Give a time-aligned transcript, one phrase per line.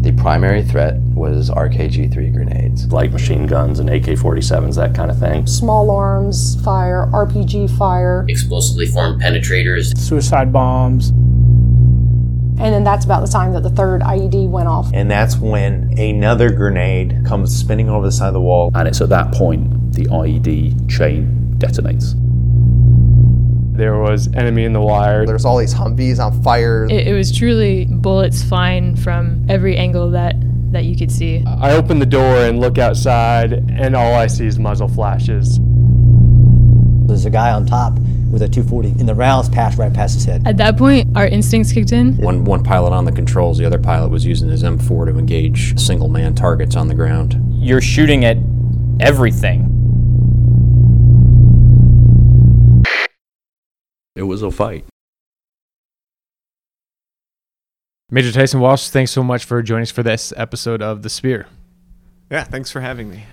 [0.00, 2.86] The primary threat was RKG 3 grenades.
[2.92, 5.46] Light machine guns and AK 47s, that kind of thing.
[5.46, 8.24] Small arms fire, RPG fire.
[8.28, 9.96] Explosively formed penetrators.
[9.98, 11.10] Suicide bombs.
[12.60, 14.90] And then that's about the time that the third IED went off.
[14.92, 18.70] And that's when another grenade comes spinning over the side of the wall.
[18.74, 22.14] And it's at that point the IED chain detonates.
[23.78, 25.24] There was enemy in the wire.
[25.24, 26.88] There's all these Humvees on fire.
[26.90, 30.34] It, it was truly bullets flying from every angle that
[30.72, 31.44] that you could see.
[31.46, 35.60] I open the door and look outside, and all I see is muzzle flashes.
[37.06, 37.94] There's a guy on top
[38.32, 40.42] with a 240, and the rounds passed right past his head.
[40.44, 42.16] At that point, our instincts kicked in.
[42.16, 45.78] One one pilot on the controls, the other pilot was using his M4 to engage
[45.78, 47.40] single man targets on the ground.
[47.48, 48.38] You're shooting at
[48.98, 49.67] everything.
[54.18, 54.84] It was a fight.
[58.10, 61.46] Major Tyson Walsh, thanks so much for joining us for this episode of The Spear.
[62.28, 63.26] Yeah, thanks for having me.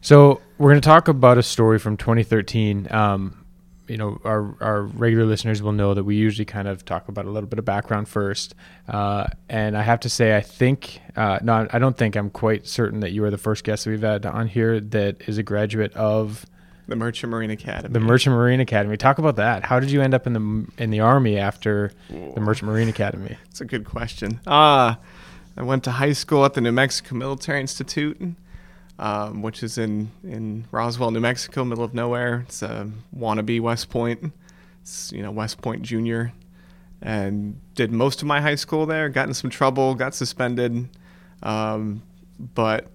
[0.00, 2.88] So, we're going to talk about a story from 2013.
[2.90, 3.44] Um,
[3.86, 7.26] you know, our, our regular listeners will know that we usually kind of talk about
[7.26, 8.54] a little bit of background first.
[8.88, 12.66] Uh, and I have to say, I think, uh, no, I don't think I'm quite
[12.66, 15.42] certain that you are the first guest that we've had on here that is a
[15.42, 16.46] graduate of
[16.90, 17.92] the Merchant Marine Academy.
[17.92, 18.96] The Merchant Marine Academy.
[18.96, 19.64] Talk about that.
[19.64, 23.38] How did you end up in the in the army after the Merchant Marine Academy?
[23.48, 24.40] It's a good question.
[24.44, 24.96] Uh,
[25.56, 28.20] I went to high school at the New Mexico Military Institute,
[28.98, 32.44] um, which is in in Roswell, New Mexico, middle of nowhere.
[32.48, 34.32] It's a wannabe West Point.
[34.82, 36.32] It's you know West Point Junior,
[37.00, 39.08] and did most of my high school there.
[39.08, 40.88] Got in some trouble, got suspended,
[41.44, 42.02] um,
[42.54, 42.88] but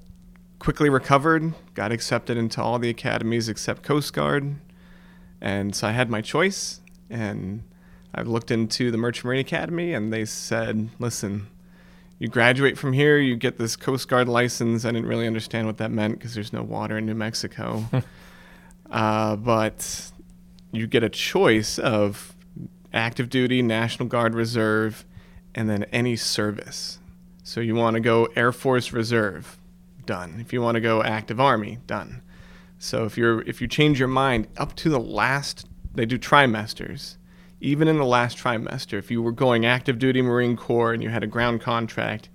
[0.66, 4.56] quickly recovered, got accepted into all the academies except Coast Guard.
[5.40, 6.82] And so I had my choice.
[7.08, 7.62] And
[8.16, 11.46] I've looked into the Merchant Marine Academy, and they said, listen,
[12.18, 14.86] you graduate from here, you get this Coast Guard license.
[14.86, 17.86] I didn't really understand what that meant because there's no water in New Mexico.
[18.90, 20.12] uh, but
[20.72, 22.36] you get a choice of
[22.92, 25.06] active duty, National Guard Reserve,
[25.54, 26.98] and then any service.
[27.44, 29.60] So you want to go Air Force Reserve
[30.06, 30.38] done.
[30.40, 32.22] If you want to go active army, done.
[32.78, 37.18] So if you're if you change your mind up to the last, they do trimesters.
[37.62, 41.10] Even in the last trimester, if you were going active duty Marine Corps and you
[41.10, 42.30] had a ground contract,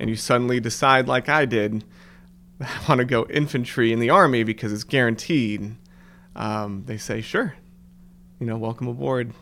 [0.00, 1.84] and you suddenly decide, like I did,
[2.60, 5.76] I want to go infantry in the army because it's guaranteed,
[6.34, 7.54] um, they say sure,
[8.40, 9.32] you know, welcome aboard.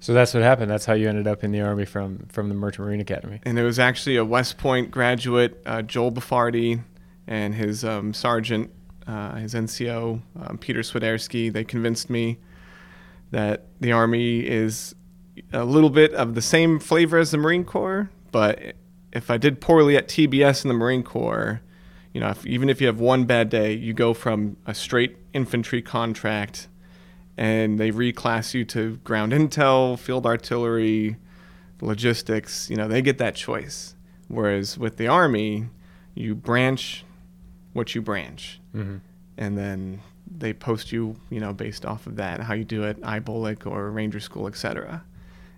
[0.00, 0.70] So that's what happened.
[0.70, 3.40] That's how you ended up in the army from from the Merchant Marine Academy.
[3.44, 6.82] And it was actually a West Point graduate, uh, Joel Bafardi,
[7.28, 8.70] and his um, sergeant,
[9.06, 12.38] uh, his NCO, um, Peter Swiderski, they convinced me
[13.30, 14.94] that the Army is
[15.52, 18.74] a little bit of the same flavor as the Marine Corps, but
[19.12, 21.60] if I did poorly at TBS in the Marine Corps,
[22.14, 25.18] you know, if, even if you have one bad day, you go from a straight
[25.34, 26.68] infantry contract
[27.36, 31.16] and they reclass you to ground intel, field artillery,
[31.82, 33.94] logistics, you know, they get that choice.
[34.28, 35.68] Whereas with the Army,
[36.14, 37.04] you branch
[37.78, 38.98] what you branch, mm-hmm.
[39.38, 40.02] and then
[40.36, 43.90] they post you, you know, based off of that, how you do it, IBOLC or
[43.90, 45.02] Ranger School, etc.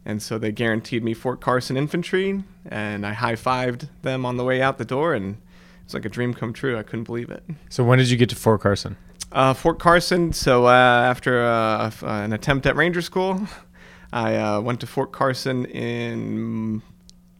[0.04, 4.44] And so they guaranteed me Fort Carson Infantry, and I high fived them on the
[4.44, 5.36] way out the door, and
[5.84, 6.78] it's like a dream come true.
[6.78, 7.42] I couldn't believe it.
[7.68, 8.96] So when did you get to Fort Carson?
[9.32, 10.32] Uh, Fort Carson.
[10.32, 13.46] So uh, after uh, an attempt at Ranger School,
[14.12, 16.82] I uh, went to Fort Carson in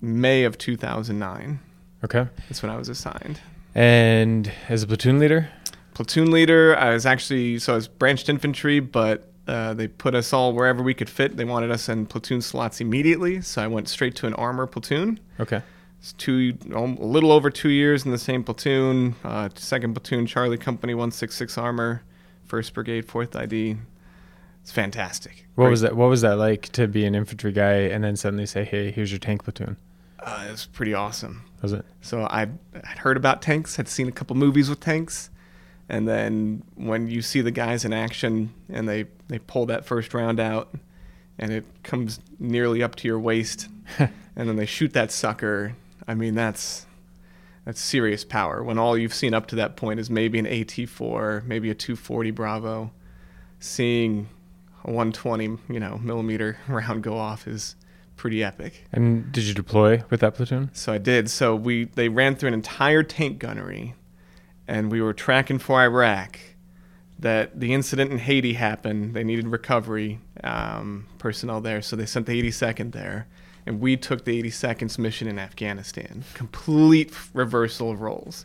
[0.00, 1.60] May of 2009.
[2.04, 3.40] Okay, that's when I was assigned.
[3.74, 5.48] And as a platoon leader?
[5.94, 10.32] Platoon leader, I was actually, so I was branched infantry, but uh, they put us
[10.32, 11.36] all wherever we could fit.
[11.36, 15.18] They wanted us in platoon slots immediately, so I went straight to an armor platoon.
[15.38, 15.62] Okay.
[15.98, 19.16] It's two, a little over two years in the same platoon.
[19.22, 22.02] Uh, second platoon, Charlie Company, 166 Armor,
[22.46, 23.76] First Brigade, Fourth ID.
[24.62, 25.46] It's fantastic.
[25.56, 25.70] What Great.
[25.70, 25.96] was that?
[25.96, 29.10] What was that like to be an infantry guy and then suddenly say, "Hey, here's
[29.10, 29.76] your tank platoon"?
[30.22, 31.44] Uh, it was pretty awesome.
[31.62, 31.84] Was it?
[32.00, 35.30] So I'd, I'd heard about tanks, had seen a couple movies with tanks,
[35.88, 40.14] and then when you see the guys in action and they, they pull that first
[40.14, 40.72] round out
[41.38, 43.68] and it comes nearly up to your waist,
[43.98, 44.10] and
[44.48, 45.74] then they shoot that sucker,
[46.06, 46.86] I mean, that's
[47.64, 48.62] that's serious power.
[48.62, 52.30] When all you've seen up to that point is maybe an AT4, maybe a 240
[52.30, 52.90] Bravo,
[53.58, 54.28] seeing
[54.84, 57.76] a 120, you know, millimeter round go off is
[58.20, 58.84] pretty epic.
[58.92, 60.68] And did you deploy with that platoon?
[60.74, 61.30] So I did.
[61.30, 63.94] So we they ran through an entire tank gunnery,
[64.68, 66.38] and we were tracking for Iraq.
[67.18, 69.14] That the incident in Haiti happened.
[69.14, 73.26] They needed recovery um, personnel there, so they sent the 82nd there,
[73.64, 76.24] and we took the 82nd's mission in Afghanistan.
[76.34, 78.44] Complete reversal of roles.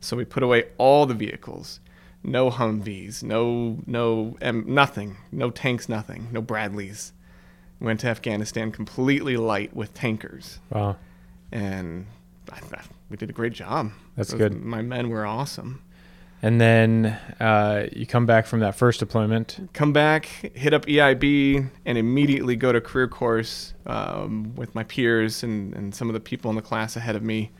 [0.00, 1.80] So we put away all the vehicles,
[2.22, 7.12] no Humvees, no no um, nothing, no tanks, nothing, no Bradleys.
[7.80, 10.58] Went to Afghanistan completely light with tankers.
[10.70, 10.96] Wow.
[11.50, 12.06] And
[12.52, 13.92] I, I, we did a great job.
[14.16, 14.62] That's Those- good.
[14.62, 15.82] My men were awesome.
[16.42, 19.68] And then uh, you come back from that first deployment.
[19.74, 20.24] Come back,
[20.54, 25.94] hit up EIB, and immediately go to career course um, with my peers and, and
[25.94, 27.50] some of the people in the class ahead of me.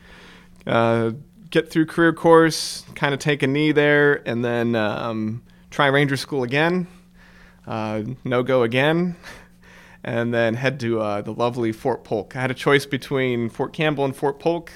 [0.65, 1.11] Uh,
[1.51, 6.17] get through career course, kind of take a knee there, and then um, try Ranger
[6.17, 6.87] School again.
[7.67, 9.15] Uh, no go again.
[10.03, 12.35] And then head to uh, the lovely Fort Polk.
[12.35, 14.71] I had a choice between Fort Campbell and Fort Polk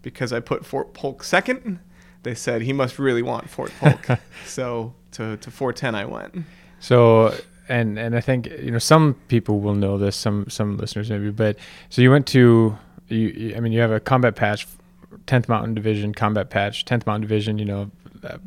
[0.00, 1.78] because I put Fort Polk second.
[2.22, 4.18] They said he must really want Fort Polk.
[4.46, 6.44] so to, to 410 I went.
[6.80, 7.34] So
[7.68, 11.30] and and I think you know some people will know this, some some listeners maybe,
[11.30, 11.56] but
[11.88, 12.76] so you went to
[13.08, 14.66] you, I mean you have a combat patch,
[15.26, 17.90] 10th Mountain Division combat patch, 10th Mountain Division, you know.
[18.24, 18.38] Uh,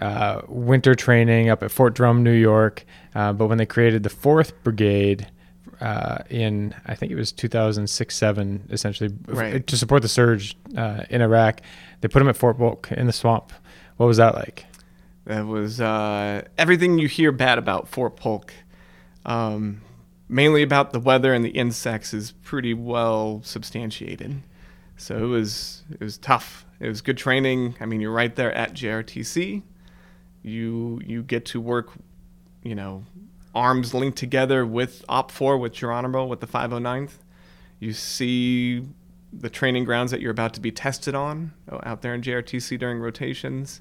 [0.00, 2.84] uh, winter training up at Fort Drum, New York.
[3.14, 5.26] Uh, but when they created the Fourth Brigade
[5.80, 9.66] uh, in, I think it was 2006 7, essentially Right.
[9.66, 11.60] to support the surge uh, in Iraq,
[12.00, 13.52] they put them at Fort Polk in the swamp.
[13.96, 14.66] What was that like?
[15.26, 18.52] That was uh, everything you hear bad about Fort Polk.
[19.26, 19.82] Um,
[20.28, 24.42] mainly about the weather and the insects is pretty well substantiated.
[24.96, 26.64] So it was it was tough.
[26.78, 27.74] It was good training.
[27.80, 29.62] I mean, you're right there at JRTC.
[30.42, 31.90] You you get to work,
[32.62, 33.04] you know,
[33.54, 37.18] arms linked together with OPFOR with Geronimo with the 509th.
[37.78, 38.86] You see
[39.32, 42.78] the training grounds that you're about to be tested on uh, out there in JRTC
[42.78, 43.80] during rotations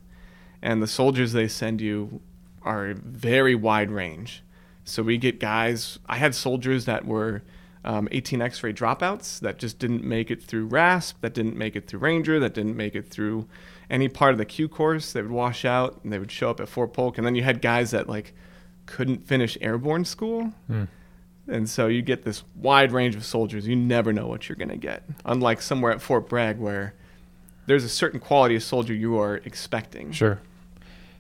[0.62, 2.22] and the soldiers they send you
[2.62, 4.44] are very wide range.
[4.84, 6.00] So we get guys.
[6.08, 7.44] I had soldiers that were
[7.86, 11.88] um, 18 X-ray dropouts that just didn't make it through RASP, that didn't make it
[11.88, 13.48] through Ranger, that didn't make it through
[13.90, 15.14] any part of the Q course.
[15.14, 17.44] They would wash out and they would show up at Fort Polk, and then you
[17.44, 18.34] had guys that like
[18.86, 20.54] couldn't finish airborne school.
[20.68, 20.86] Hmm.
[21.48, 23.68] And so you get this wide range of soldiers.
[23.68, 25.04] You never know what you're going to get.
[25.26, 26.94] Unlike somewhere at Fort Bragg where
[27.66, 30.12] there's a certain quality of soldier you are expecting.
[30.12, 30.40] Sure.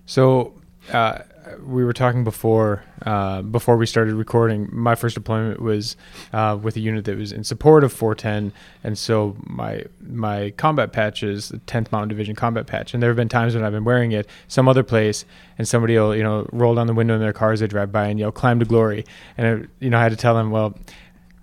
[0.05, 0.53] So
[0.91, 1.19] uh,
[1.61, 4.69] we were talking before uh, before we started recording.
[4.71, 5.95] My first deployment was
[6.33, 8.53] uh, with a unit that was in support of 410,
[8.83, 12.93] and so my my combat patch is the 10th Mountain Division combat patch.
[12.93, 15.25] And there have been times when I've been wearing it some other place,
[15.57, 17.91] and somebody will you know roll down the window in their car as they drive
[17.91, 19.05] by and yell "Climb to glory!"
[19.37, 20.77] And it, you know I had to tell them, well,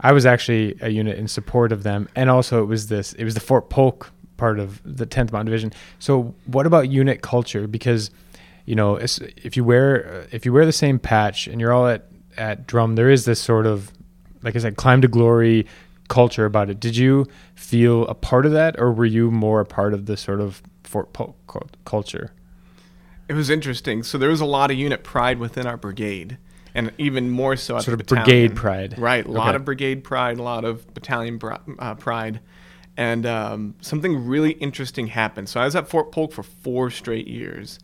[0.01, 3.25] I was actually a unit in support of them, and also it was this it
[3.25, 5.73] was the Fort Polk part of the 10th Mountain Division.
[5.99, 7.67] So what about unit culture?
[7.67, 8.11] Because
[8.67, 12.07] you know, if you wear if you wear the same patch and you're all at
[12.37, 13.91] at drum, there is this sort of
[14.43, 15.67] like I said, climb to glory
[16.09, 16.79] culture about it.
[16.79, 20.17] Did you feel a part of that, or were you more a part of the
[20.17, 21.35] sort of Fort Polk
[21.85, 22.33] culture?
[23.29, 24.03] It was interesting.
[24.05, 26.39] So there was a lot of unit pride within our brigade,
[26.77, 28.25] and even more so at Sort the of battalion.
[28.25, 28.99] brigade pride.
[28.99, 29.57] Right, a lot Okay.
[29.57, 31.41] of brigade pride, a lot of battalion
[31.81, 32.39] uh, pride,
[32.97, 35.49] and um, something really interesting happened.
[35.49, 37.81] So I was at Fort Polk for four straight years,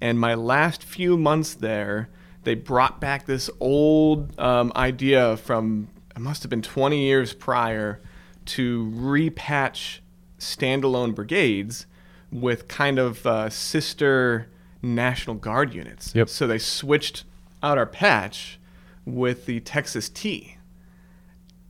[0.00, 2.08] and my last few months there,
[2.42, 8.00] they brought back this old um, idea from it must have been 20 years prior
[8.46, 9.98] to repatch
[10.38, 11.86] standalone brigades
[12.30, 14.48] with kind of uh, sister
[14.82, 16.14] National Guard units.
[16.14, 16.28] Yep.
[16.28, 17.24] So they switched
[17.62, 18.60] out our patch
[19.04, 20.56] with the Texas T.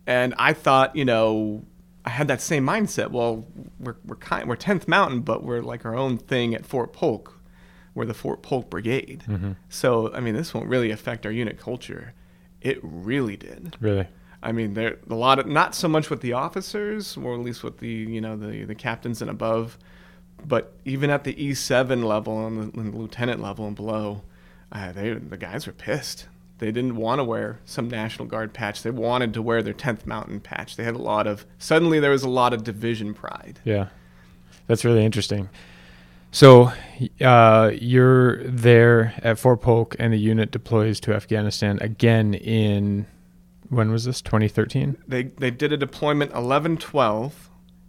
[0.07, 1.65] And I thought, you know,
[2.05, 3.11] I had that same mindset.
[3.11, 3.47] Well,
[3.81, 7.34] we're we're kind we're 10th Mountain, but we're like our own thing at Fort Polk.
[7.95, 9.23] We're the Fort Polk Brigade.
[9.29, 9.57] Mhm.
[9.69, 12.13] So, I mean, this won't really affect our unit culture.
[12.61, 13.77] It really did.
[13.81, 14.09] Really?
[14.43, 17.63] I mean, there a lot of not so much with the officers, or at least
[17.63, 19.79] with the you know the the captains and above,
[20.47, 24.23] but even at the E7 level and the, and the lieutenant level and below,
[24.73, 26.27] uh, they the guys were pissed.
[26.59, 28.83] They didn't want to wear some National Guard patch.
[28.83, 30.77] They wanted to wear their 10th Mountain patch.
[30.77, 33.61] They had a lot of suddenly there was a lot of division pride.
[33.65, 33.89] Yeah,
[34.67, 35.49] that's really interesting.
[36.35, 36.73] So
[37.21, 43.07] uh, you're there at Fort Polk, and the unit deploys to Afghanistan again in
[43.69, 44.21] when was this?
[44.21, 44.97] 2013.
[45.07, 47.31] They they did a deployment 11-12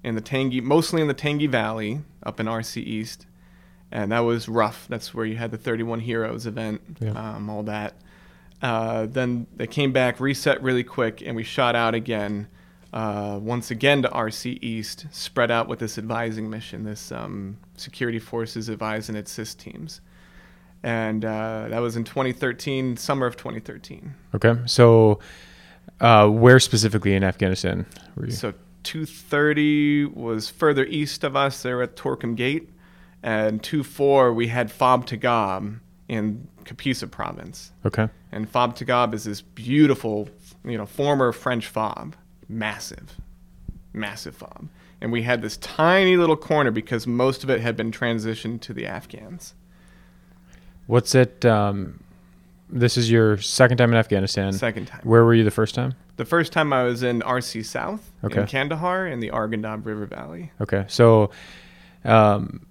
[0.04, 3.26] in the Tangi, mostly in the Tangi Valley up in RC East,
[3.92, 4.86] and that was rough.
[4.90, 7.14] That's where you had the 31 Heroes event, Yeah.
[7.14, 7.96] um, all that.
[8.62, 12.48] Uh, then they came back, reset really quick, and we shot out again.
[12.96, 18.20] Uh, once again to RC East, spread out with this advising mission, this um, security
[18.20, 20.00] forces advising its CIS teams.
[20.82, 24.16] And uh, that was in 2013, summer of 2013.
[24.36, 24.56] Okay.
[24.66, 25.20] So,
[26.00, 27.86] uh, where specifically in Afghanistan
[28.16, 28.32] were you?
[28.32, 31.64] So, 230 was further east of us.
[31.64, 32.70] They were at Torkham Gate.
[33.22, 37.74] And 24, we had Fob Tagab in Kapisa province.
[37.86, 38.08] Okay.
[38.32, 40.30] And Fob Tagab is this beautiful,
[40.64, 42.16] you know, former French fob,
[42.48, 43.18] massive,
[43.94, 44.68] massive fob.
[45.02, 48.74] And we had this tiny little corner because most of it had been transitioned to
[48.74, 49.54] the Afghans.
[50.88, 51.46] What's it?
[51.46, 52.00] Um,
[52.70, 54.54] this is your second time in Afghanistan.
[54.54, 55.02] Second time.
[55.04, 55.96] Where were you the first time?
[56.18, 58.42] The first time I was in RC South okay.
[58.42, 60.52] in Kandahar in the Arghandab River Valley.
[60.62, 61.32] Okay, so
[62.04, 62.66] um,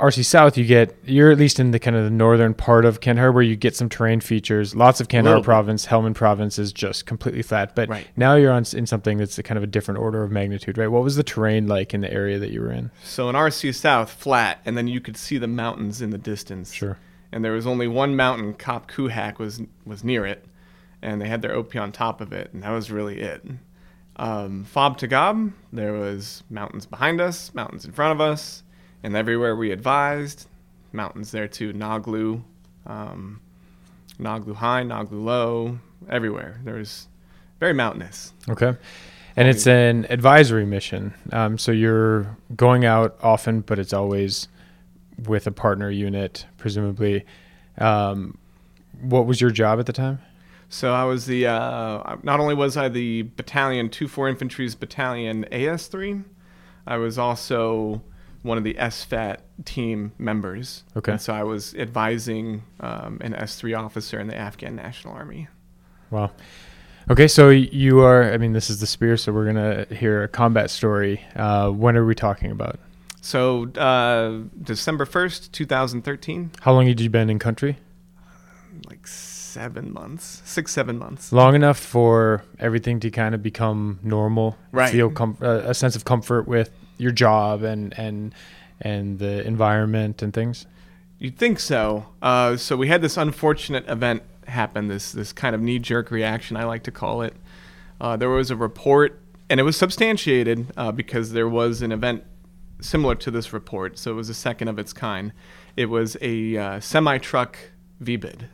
[0.00, 3.00] RC South, you get you're at least in the kind of the northern part of
[3.00, 4.74] Kandahar where you get some terrain features.
[4.74, 7.76] Lots of Kandahar province, Helmand province is just completely flat.
[7.76, 8.06] But right.
[8.16, 10.88] now you're on in something that's a kind of a different order of magnitude, right?
[10.88, 12.90] What was the terrain like in the area that you were in?
[13.04, 16.72] So in RC South, flat, and then you could see the mountains in the distance.
[16.72, 16.98] Sure.
[17.30, 20.44] And there was only one mountain, Kop Kuhak was was near it,
[21.02, 23.44] and they had their OP on top of it, and that was really it.
[24.16, 28.63] Um, Fob Tagab, there was mountains behind us, mountains in front of us
[29.04, 30.48] and everywhere we advised,
[30.90, 32.42] mountains there too, Naglu,
[32.86, 33.40] um,
[34.18, 36.58] Naglu High, Naglu Low, everywhere.
[36.64, 37.06] There's
[37.60, 38.32] very mountainous.
[38.48, 38.74] Okay.
[39.36, 41.12] And it's an advisory mission.
[41.32, 44.48] Um, so you're going out often, but it's always
[45.26, 47.26] with a partner unit, presumably.
[47.78, 48.38] Um,
[49.02, 50.20] what was your job at the time?
[50.70, 55.44] So I was the, uh, not only was I the battalion, 2 4 Infantry's battalion
[55.52, 56.24] AS3,
[56.86, 58.02] I was also
[58.44, 60.84] one of the SFAT team members.
[60.94, 61.12] Okay.
[61.12, 65.48] And so I was advising um, an S3 officer in the Afghan National Army.
[66.10, 66.30] Wow.
[67.10, 70.22] Okay, so you are, I mean, this is the Spear, so we're going to hear
[70.22, 71.24] a combat story.
[71.34, 72.78] Uh, when are we talking about?
[73.22, 76.50] So, uh, December 1st, 2013.
[76.60, 77.78] How long had you been in country?
[78.86, 81.32] Like seven months, six, seven months.
[81.32, 84.58] Long enough for everything to kind of become normal.
[84.70, 84.92] Right.
[84.92, 88.34] Feel com- uh, a sense of comfort with your job and and
[88.80, 90.66] and the environment and things?
[91.18, 92.06] You'd think so.
[92.20, 94.88] Uh, so we had this unfortunate event happen.
[94.88, 97.34] This this kind of knee jerk reaction, I like to call it.
[98.00, 102.24] Uh, there was a report, and it was substantiated uh, because there was an event
[102.80, 103.98] similar to this report.
[103.98, 105.32] So it was a second of its kind.
[105.76, 107.56] It was a uh, semi truck
[108.02, 108.48] VBID.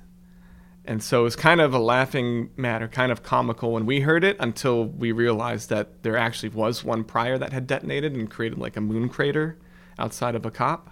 [0.84, 4.24] And so it was kind of a laughing matter, kind of comical when we heard
[4.24, 8.58] it until we realized that there actually was one prior that had detonated and created
[8.58, 9.58] like a moon crater
[9.98, 10.90] outside of a cop.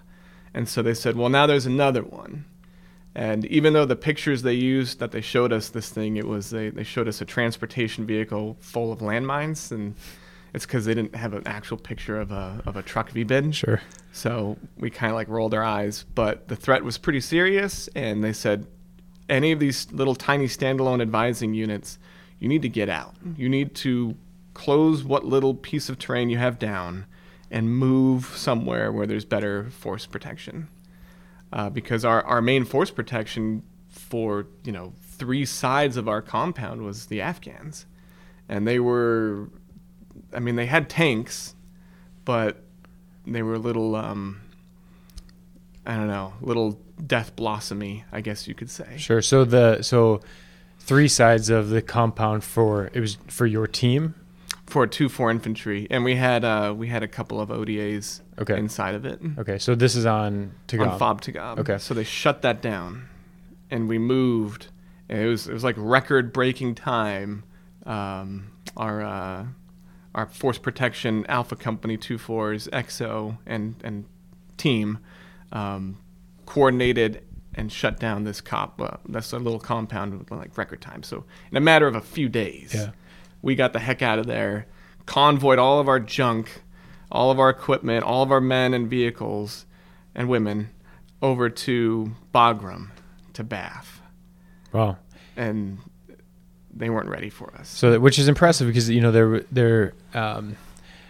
[0.53, 2.45] And so they said, well, now there's another one.
[3.15, 6.51] And even though the pictures they used that they showed us this thing, it was
[6.51, 9.71] they, they showed us a transportation vehicle full of landmines.
[9.71, 9.95] And
[10.53, 13.53] it's because they didn't have an actual picture of a, of a truck VBID.
[13.53, 13.81] Sure.
[14.11, 16.05] So we kind of like rolled our eyes.
[16.13, 17.89] But the threat was pretty serious.
[17.95, 18.67] And they said,
[19.29, 21.99] any of these little tiny standalone advising units,
[22.39, 23.15] you need to get out.
[23.37, 24.15] You need to
[24.53, 27.05] close what little piece of terrain you have down
[27.51, 30.67] and move somewhere where there's better force protection.
[31.51, 36.83] Uh, because our, our main force protection for, you know, three sides of our compound
[36.83, 37.85] was the Afghans.
[38.47, 39.49] And they were,
[40.33, 41.55] I mean, they had tanks,
[42.25, 42.63] but
[43.25, 44.41] they were little, um,
[45.89, 48.97] I don't know, little death blossomy, I guess you could say.
[48.97, 49.23] Sure.
[49.23, 50.21] So the so
[50.77, 54.13] three sides of the compound for it was for your team
[54.67, 58.55] for two four infantry, and we had uh, we had a couple of ODAs okay.
[58.55, 59.19] inside of it.
[59.39, 60.91] Okay, so this is on Tagab.
[60.91, 61.57] On Fob Tagab.
[61.57, 63.09] Okay, so they shut that down,
[63.71, 64.67] and we moved.
[65.09, 67.45] And it was it was like record breaking time.
[67.87, 69.45] Um, our uh,
[70.13, 74.05] our force protection Alpha Company two fours EXO and and
[74.57, 74.99] team.
[75.51, 75.97] Um,
[76.45, 77.23] coordinated
[77.55, 78.81] and shut down this cop.
[78.81, 81.03] Uh, that's a little compound with like record time.
[81.03, 82.91] So in a matter of a few days, yeah.
[83.41, 84.67] we got the heck out of there,
[85.05, 86.61] convoyed all of our junk,
[87.11, 89.65] all of our equipment, all of our men and vehicles
[90.15, 90.69] and women
[91.21, 92.89] over to Bagram,
[93.33, 93.85] to BAF.
[94.71, 94.97] Wow.
[95.35, 95.79] And
[96.73, 97.67] they weren't ready for us.
[97.67, 100.55] So, which is impressive because you know they're they're um,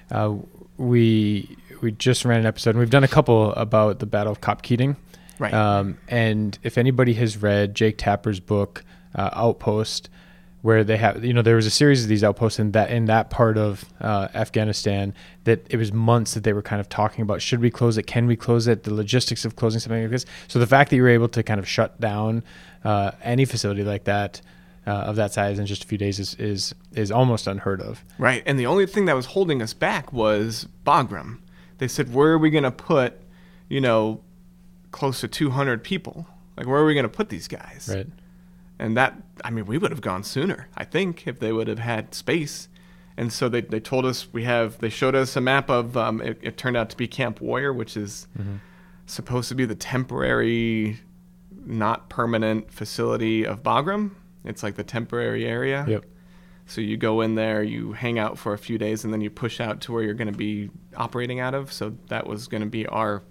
[0.10, 0.36] uh,
[0.78, 4.42] we we just ran an episode and we've done a couple about the Battle of
[4.42, 4.96] COP Keating.
[5.38, 5.54] Right.
[5.54, 8.84] Um, and if anybody has read Jake Tapper's book
[9.16, 10.10] uh, Outpost,
[10.62, 13.06] where they have you know there was a series of these outposts in that in
[13.06, 15.14] that part of uh, Afghanistan
[15.46, 18.04] that it was months that they were kind of talking about should we close it
[18.04, 20.98] can we close it the logistics of closing something like this so the fact that
[20.98, 22.44] you were able to kind of shut down
[22.84, 24.42] uh, any facility like that
[24.90, 28.04] uh, of that size in just a few days is, is is almost unheard of.
[28.18, 31.40] Right, and the only thing that was holding us back was Bagram.
[31.80, 33.20] They said, "Where are we going to put,
[33.68, 34.22] you know,
[34.92, 36.28] close to 200 people?
[36.56, 38.08] Like, where are we going to put these guys?" Right.
[38.80, 41.80] And that, I mean, we would have gone sooner, I think, if they would have
[41.80, 42.70] had space.
[43.18, 46.22] And so they, they told us we have, they showed us a map of, um,
[46.22, 48.56] it, it, turned out to be Camp Warrior, which is mm-hmm.
[49.06, 51.02] supposed to be the temporary,
[51.66, 54.12] not permanent facility of Bagram.
[54.46, 55.86] It's like the temporary area.
[55.86, 56.06] Yep.
[56.70, 59.32] So you go in there, you hang out for a few days, and then you
[59.32, 61.74] push out to where you're going to be operating out of.
[61.74, 63.24] So that was going to be our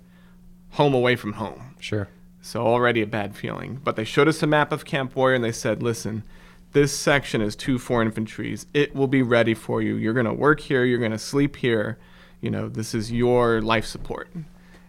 [0.71, 1.77] home away from home.
[1.79, 2.09] Sure.
[2.41, 3.81] So already a bad feeling.
[3.83, 6.25] But they showed us a map of Camp Warrior and they said, listen,
[6.73, 8.67] this section is two four infantries.
[8.75, 9.95] It will be ready for you.
[9.95, 10.85] You're going to work here.
[10.85, 11.97] You're going to sleep here.
[12.41, 14.31] You know, this is your life support.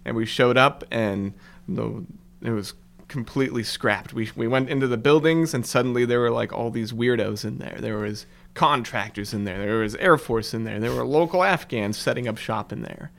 [0.05, 1.33] And we showed up and
[1.67, 2.03] the,
[2.41, 2.73] it was
[3.07, 4.13] completely scrapped.
[4.13, 7.57] We, we went into the buildings and suddenly there were like all these weirdos in
[7.57, 7.77] there.
[7.79, 9.59] There was contractors in there.
[9.59, 10.79] There was Air Force in there.
[10.79, 13.11] There were local Afghans setting up shop in there.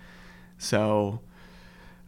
[0.58, 1.20] So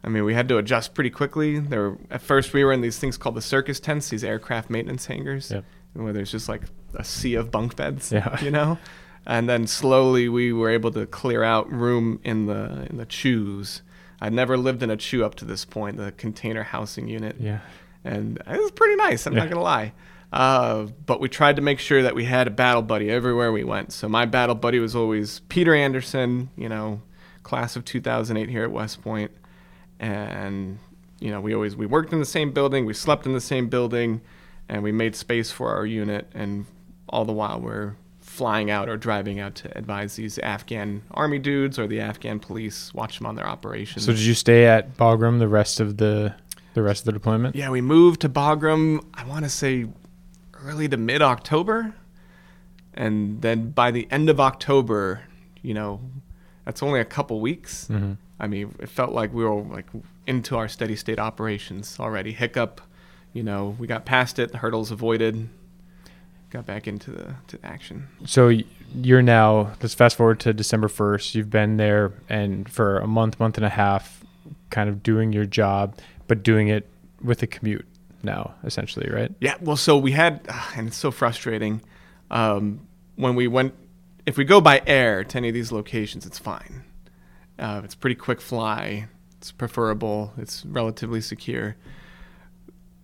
[0.03, 1.59] I mean, we had to adjust pretty quickly.
[1.59, 4.69] There were, at first we were in these things called the circus tents, these aircraft
[4.69, 5.63] maintenance hangars, yep.
[5.93, 6.63] where there's just like
[6.95, 8.41] a sea of bunk beds, yeah.
[8.43, 8.77] you know.
[9.25, 13.81] And then slowly we were able to clear out room in the in the CHUs.
[14.19, 17.37] I'd never lived in a CHU up to this point, the container housing unit.
[17.39, 17.59] Yeah.
[18.03, 19.25] And it was pretty nice.
[19.25, 19.39] I'm yeah.
[19.39, 19.93] not gonna lie.
[20.33, 23.63] Uh, but we tried to make sure that we had a battle buddy everywhere we
[23.63, 23.93] went.
[23.93, 27.01] So my battle buddy was always Peter Anderson, you know,
[27.43, 29.31] class of 2008 here at West Point.
[29.99, 30.79] And
[31.23, 33.69] you know we always we worked in the same building we slept in the same
[33.69, 34.19] building
[34.67, 36.65] and we made space for our unit and
[37.07, 41.79] all the while we're flying out or driving out to advise these afghan army dudes
[41.79, 45.39] or the afghan police watch them on their operations so did you stay at bagram
[45.39, 46.35] the rest of the
[46.73, 49.85] the rest of the deployment yeah we moved to bagram i want to say
[50.63, 51.93] early to mid october
[52.93, 55.21] and then by the end of october
[55.61, 55.99] you know
[56.65, 58.13] that's only a couple weeks mm-hmm.
[58.43, 59.85] I mean, it felt like we were like
[60.27, 62.33] into our steady state operations already.
[62.33, 62.81] Hiccup,
[63.31, 65.47] you know, we got past it, the hurdles avoided,
[66.49, 68.09] got back into the to action.
[68.25, 68.51] So
[68.93, 69.71] you're now.
[69.81, 71.35] Let's fast forward to December first.
[71.35, 74.25] You've been there and for a month, month and a half,
[74.71, 76.89] kind of doing your job, but doing it
[77.21, 77.85] with a commute
[78.23, 79.31] now, essentially, right?
[79.39, 79.55] Yeah.
[79.61, 81.81] Well, so we had, and it's so frustrating.
[82.31, 83.75] Um, when we went,
[84.25, 86.83] if we go by air to any of these locations, it's fine
[87.59, 89.07] uh, it's pretty quick fly.
[89.37, 90.33] It's preferable.
[90.37, 91.75] It's relatively secure.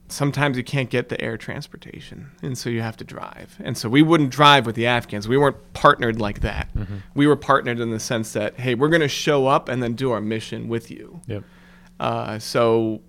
[0.07, 3.55] Sometimes you can't get the air transportation, and so you have to drive.
[3.59, 5.27] And so we wouldn't drive with the Afghans.
[5.27, 6.73] We weren't partnered like that.
[6.75, 6.97] Mm-hmm.
[7.13, 9.93] We were partnered in the sense that hey, we're going to show up and then
[9.93, 11.21] do our mission with you.
[11.27, 11.43] Yep.
[11.99, 13.01] Uh, so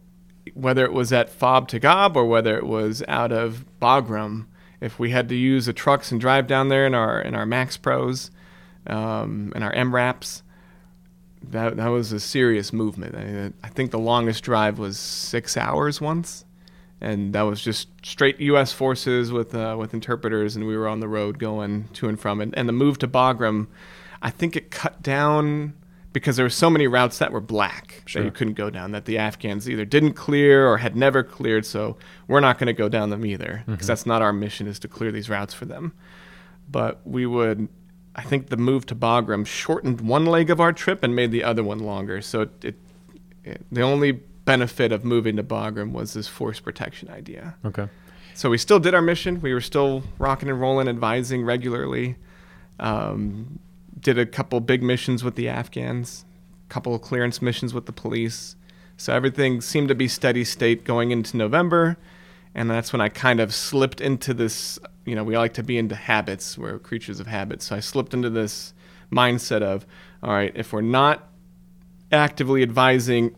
[0.54, 4.46] whether it was at Fob to Tagab or whether it was out of Bagram,
[4.80, 7.44] if we had to use the trucks and drive down there in our in our
[7.44, 8.30] MaxxPros
[8.86, 10.42] um, and our MRAPs,
[11.42, 13.14] that that was a serious movement.
[13.14, 16.44] I, I, think the longest drive was six hours once,
[17.00, 18.72] and that was just straight U.S.
[18.72, 22.40] forces with uh, with interpreters, and we were on the road going to and from.
[22.40, 23.66] And, and the move to Bagram,
[24.22, 25.74] I think it cut down
[26.12, 28.22] because there were so many routes that were black sure.
[28.22, 28.92] that you couldn't go down.
[28.92, 31.64] That the Afghans either didn't clear or had never cleared.
[31.64, 31.96] So
[32.26, 33.86] we're not going to go down them either because mm-hmm.
[33.86, 35.92] that's not our mission is to clear these routes for them.
[36.68, 37.68] But we would
[38.14, 41.44] I think the move to Bagram shortened one leg of our trip and made the
[41.44, 42.20] other one longer.
[42.20, 42.74] So it, it,
[43.44, 47.54] it, the only benefit of moving to Bagram was this force protection idea.
[47.64, 47.88] Okay.
[48.34, 49.40] So we still did our mission.
[49.40, 52.16] We were still rocking and rolling, advising regularly.
[52.80, 53.60] Um,
[54.00, 56.24] did a couple big missions with the Afghans,
[56.68, 58.56] a couple clearance missions with the police.
[58.96, 61.96] So everything seemed to be steady state going into November
[62.54, 64.78] and that's when I kind of slipped into this.
[65.04, 66.58] You know, we like to be into habits.
[66.58, 67.66] We're creatures of habits.
[67.66, 68.74] So I slipped into this
[69.12, 69.86] mindset of,
[70.22, 71.28] all right, if we're not
[72.12, 73.34] actively advising,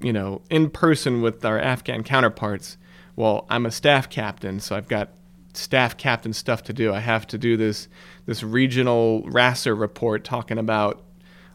[0.00, 2.76] you know, in person with our Afghan counterparts,
[3.16, 5.10] well, I'm a staff captain, so I've got
[5.52, 6.92] staff captain stuff to do.
[6.92, 7.88] I have to do this
[8.26, 11.02] this regional RASER report talking about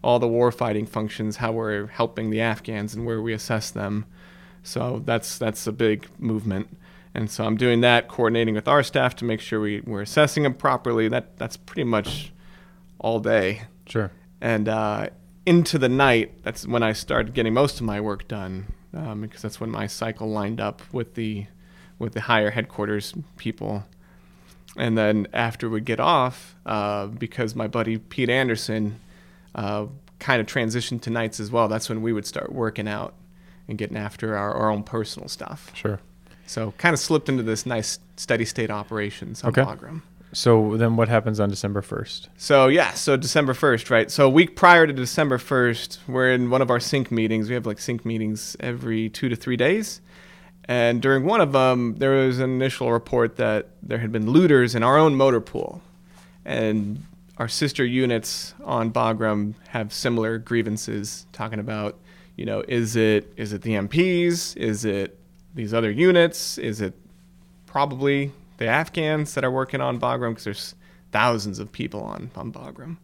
[0.03, 4.05] all the warfighting functions, how we're helping the Afghans, and where we assess them.
[4.61, 6.67] So that's that's a big movement.
[7.13, 10.43] And so I'm doing that, coordinating with our staff to make sure we, we're assessing
[10.43, 11.07] them properly.
[11.07, 12.33] That that's pretty much
[12.99, 13.63] all day.
[13.87, 14.11] Sure.
[14.41, 15.09] And uh,
[15.45, 19.41] into the night, that's when I started getting most of my work done, um, because
[19.41, 21.47] that's when my cycle lined up with the
[21.99, 23.83] with the higher headquarters people.
[24.77, 28.99] And then after we'd get off, uh, because my buddy Pete Anderson
[29.53, 29.85] uh,
[30.19, 33.13] kind of transitioned to nights as well, that's when we would start working out
[33.67, 35.71] and getting after our, our own personal stuff.
[35.73, 35.99] Sure.
[36.45, 39.61] So kind of slipped into this nice steady state operations on Okay.
[39.63, 40.01] Bagram.
[40.33, 42.27] So then what happens on December 1st?
[42.35, 44.11] So yeah, so December first, right?
[44.11, 47.47] So a week prior to December first, we're in one of our sync meetings.
[47.47, 50.01] We have like sync meetings every two to three days,
[50.65, 54.75] and during one of them, there was an initial report that there had been looters
[54.75, 55.81] in our own motor pool,
[56.43, 57.03] and
[57.37, 61.97] our sister units on Bagram have similar grievances, talking about,
[62.35, 64.55] you know, is it is it the MPs?
[64.57, 65.19] Is it
[65.53, 66.57] these other units?
[66.57, 66.93] Is it
[67.65, 70.75] probably the Afghans that are working on Bagram because there's
[71.11, 72.97] thousands of people on, on Bagram.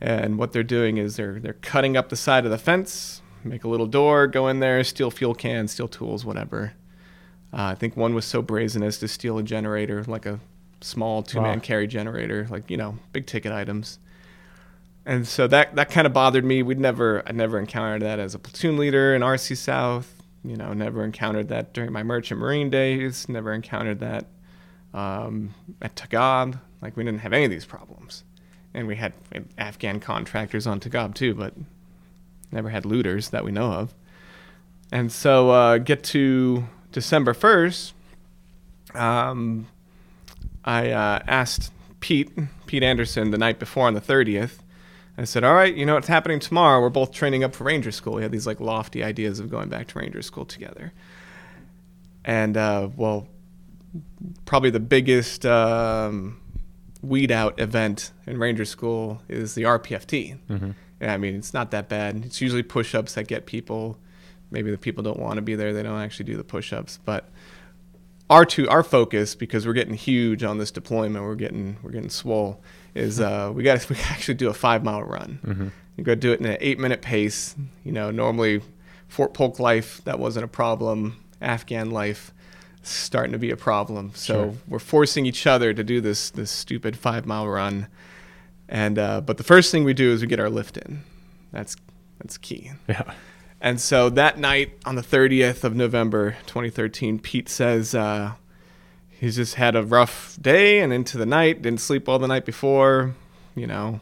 [0.00, 3.64] And what they're doing is they're they're cutting up the side of the fence, make
[3.64, 6.72] a little door, go in there, steal fuel cans, steal tools, whatever.
[7.52, 10.40] Uh, I think one was so brazen as to steal a generator, like a
[10.80, 11.62] small two-man Wow.
[11.62, 13.98] carry generator, like you know, big ticket items.
[15.06, 16.62] And so that that kind of bothered me.
[16.62, 20.12] We'd never I never encountered that as a platoon leader in RC South.
[20.44, 23.28] You know, never encountered that during my merchant marine days.
[23.28, 24.26] Never encountered that
[24.92, 26.60] um, at Tagab.
[26.82, 28.24] Like we didn't have any of these problems,
[28.74, 29.12] and we had
[29.56, 31.54] Afghan contractors on Tagab too, but
[32.52, 33.94] never had looters that we know of.
[34.92, 37.92] And so uh, get to December first.
[38.94, 39.66] Um,
[40.64, 42.30] I uh, asked Pete
[42.66, 44.62] Pete Anderson the night before on the thirtieth.
[45.18, 46.80] I said, "All right, you know what's happening tomorrow?
[46.80, 48.14] We're both training up for Ranger School.
[48.14, 50.92] We had these like lofty ideas of going back to Ranger School together."
[52.24, 53.26] And uh, well,
[54.44, 56.40] probably the biggest um,
[57.02, 60.36] weed out event in Ranger School is the RPFT.
[60.50, 60.74] Mhm.
[61.00, 62.24] Yeah, I mean it's not that bad.
[62.24, 63.98] It's usually push-ups that get people.
[64.50, 65.72] Maybe the people don't want to be there.
[65.72, 67.28] They don't actually do the push-ups, but
[68.30, 71.24] our two our focus because we're getting huge on this deployment.
[71.24, 72.60] We're getting we're getting swole.
[72.94, 75.38] Is uh, we got to we actually do a five mile run.
[75.44, 75.70] Mhm.
[75.96, 77.54] You got to do it in an eight minute pace.
[77.84, 78.62] You know, normally
[79.08, 81.16] Fort Polk life that wasn't a problem.
[81.40, 82.32] Afghan life
[82.82, 84.12] starting to be a problem.
[84.14, 84.54] So Sure.
[84.68, 87.86] we're forcing each other to do this this stupid five mile run.
[88.68, 91.02] And uh, but the first thing we do is we get our lift in.
[91.52, 91.76] That's
[92.18, 92.72] that's key.
[92.88, 93.14] Yeah.
[93.60, 98.32] And so that night on the 30th of November 2013, Pete says uh,
[99.08, 102.44] he's just had a rough day and into the night, didn't sleep all the night
[102.44, 103.14] before.
[103.54, 104.00] You know,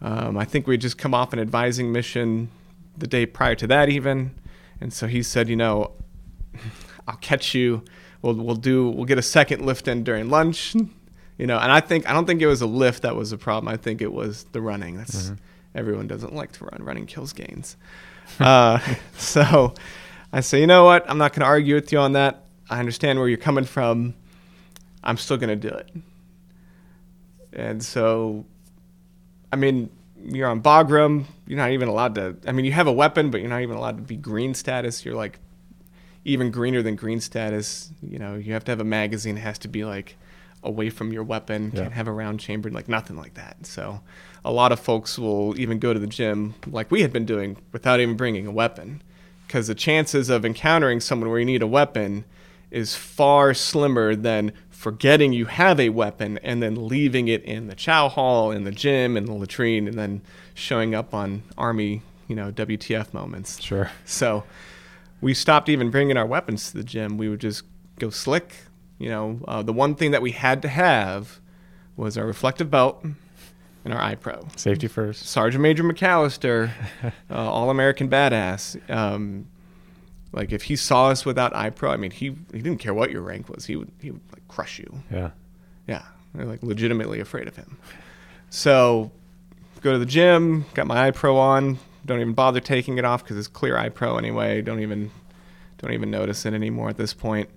[0.00, 2.50] um, I think we'd just come off an advising mission
[2.96, 4.34] the day prior to that, even.
[4.80, 5.92] And so he said, you know,
[7.08, 7.82] I'll catch you.
[8.22, 10.74] We'll we'll do we'll get a second lift in during lunch.
[11.38, 13.38] You know, and I think I don't think it was a lift that was the
[13.38, 13.72] problem.
[13.72, 14.96] I think it was the running.
[14.96, 15.32] That's
[15.74, 16.84] everyone doesn't like to run.
[16.84, 17.76] Running kills gains.
[18.40, 18.78] uh,
[19.16, 19.72] so
[20.32, 21.08] I say, you know what?
[21.08, 22.44] I'm not going to argue with you on that.
[22.68, 24.14] I understand where you're coming from.
[25.02, 25.90] I'm still going to do it.
[27.52, 28.44] And so,
[29.52, 29.88] I mean,
[30.22, 31.24] you're on Bagram.
[31.46, 32.36] You're not even allowed to.
[32.46, 35.04] I mean, you have a weapon, but you're not even allowed to be green status.
[35.04, 35.38] You're like
[36.24, 37.90] even greener than green status.
[38.02, 39.38] You know, you have to have a magazine.
[39.38, 40.16] It has to be like
[40.62, 41.70] away from your weapon.
[41.74, 41.82] Yeah.
[41.82, 43.66] Can't have a round chambered, like nothing like that.
[43.66, 44.00] So,
[44.44, 47.56] a lot of folks will even go to the gym like we had been doing
[47.72, 49.02] without even bringing a weapon,
[49.46, 52.24] because the chances of encountering someone where you need a weapon
[52.70, 57.74] is far slimmer than forgetting you have a weapon and then leaving it in the
[57.74, 60.20] chow hall, in the gym, in the latrine, and then
[60.54, 63.60] showing up on army, you know, WTF moments.
[63.60, 63.90] Sure.
[64.04, 64.44] So
[65.20, 67.18] we stopped even bringing our weapons to the gym.
[67.18, 67.64] We would just
[67.98, 68.54] go slick.
[68.98, 71.40] You know, uh, the one thing that we had to have
[71.96, 73.04] was our reflective belt
[73.84, 74.58] and our iPro.
[74.58, 75.26] Safety first.
[75.26, 76.70] Sergeant Major McAllister,
[77.30, 78.78] uh, all American badass.
[78.90, 79.46] Um,
[80.32, 83.22] like if he saw us without iPro, I mean, he he didn't care what your
[83.22, 83.66] rank was.
[83.66, 85.02] He would he would like crush you.
[85.10, 85.30] Yeah.
[85.86, 86.02] Yeah,
[86.34, 87.78] they're like legitimately afraid of him.
[88.50, 89.10] So,
[89.80, 91.78] go to the gym, got my iPro on.
[92.04, 94.60] Don't even bother taking it off because it's clear iPro anyway.
[94.60, 95.10] Don't even
[95.78, 97.48] don't even notice it anymore at this point.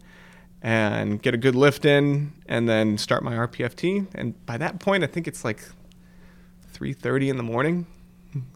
[0.64, 4.08] And get a good lift in, and then start my RPFT.
[4.14, 5.64] And by that point, I think it's like
[6.74, 7.88] 3:30 in the morning,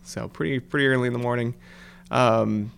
[0.04, 1.56] so pretty pretty early in the morning.
[2.12, 2.72] Um,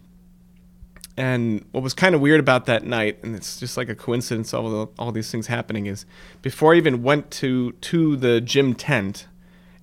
[1.17, 4.53] and what was kind of weird about that night, and it's just like a coincidence,
[4.53, 6.05] all the, all these things happening, is
[6.43, 9.27] before I even went to to the gym tent,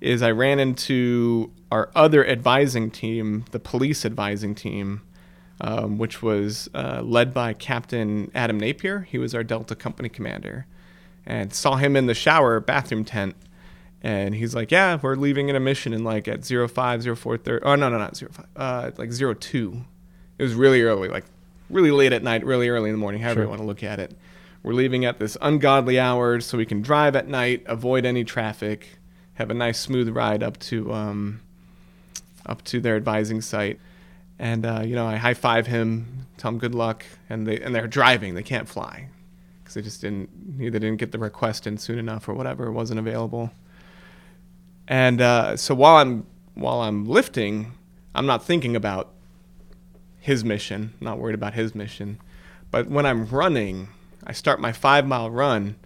[0.01, 5.03] is I ran into our other advising team, the police advising team,
[5.61, 9.01] um, which was uh, led by Captain Adam Napier.
[9.11, 10.67] He was our Delta Company commander,
[11.27, 13.35] and saw him in the shower bathroom tent.
[14.03, 17.65] And he's like, "Yeah, we're leaving in a mission in like at 05, 04, 30.
[17.65, 18.47] Oh no, no, not 05.
[18.55, 19.85] Uh, like 02.
[20.39, 21.25] It was really early, like
[21.71, 23.45] really late at night, really early in the morning, however Sure.
[23.45, 24.17] you want to look at it.
[24.63, 28.99] We're leaving at this ungodly hour so we can drive at night, avoid any traffic,
[29.35, 31.41] have a nice smooth ride up to um,
[32.47, 33.79] up to their advising site.
[34.39, 37.75] And uh, you know, I high five him, tell him good luck, and they and
[37.75, 38.35] they're driving.
[38.35, 39.09] They can't fly
[39.63, 40.29] because they just didn't
[40.61, 42.67] either didn't get the request in soon enough or whatever.
[42.67, 43.51] It wasn't available.
[44.87, 47.73] And uh, so while I'm while I'm lifting,
[48.15, 49.11] I'm not thinking about
[50.21, 50.95] his mission.
[51.01, 52.19] not worried about his mission.
[52.71, 53.89] But when I'm running,
[54.27, 55.77] I start my five mile run.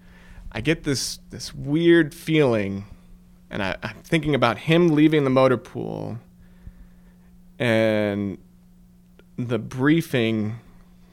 [0.52, 2.84] I get this this weird feeling,
[3.50, 6.18] and I, I'm thinking about him leaving the motor pool
[7.58, 8.38] and
[9.36, 10.60] the briefing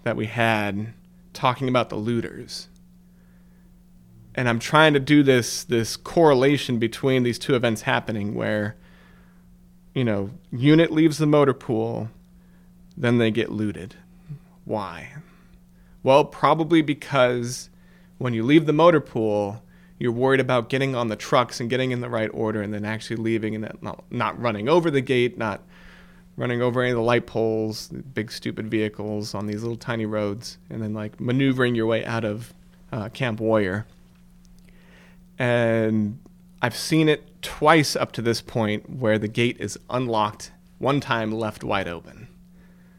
[0.04, 0.94] that we had
[1.34, 2.68] talking about the looters.
[4.34, 8.76] And I'm trying to do this this correlation between these two events happening where
[9.96, 12.10] you know, unit leaves the motor pool,
[12.96, 13.96] then they get looted.
[14.66, 15.14] Why?
[16.04, 17.70] Well, probably because
[18.18, 19.64] when you leave the motor pool,
[19.98, 22.84] you're worried about getting on the trucks and getting in the right order and then
[22.84, 25.64] actually leaving and not, not running over the gate, not
[26.38, 30.58] running over any of the light poles, big stupid vehicles on these little tiny roads,
[30.70, 32.54] and then like maneuvering your way out of
[32.92, 33.86] uh, Camp Warrior.
[35.38, 36.20] And
[36.62, 41.32] I've seen it twice up to this point where the gate is unlocked, one time
[41.32, 42.28] left wide open.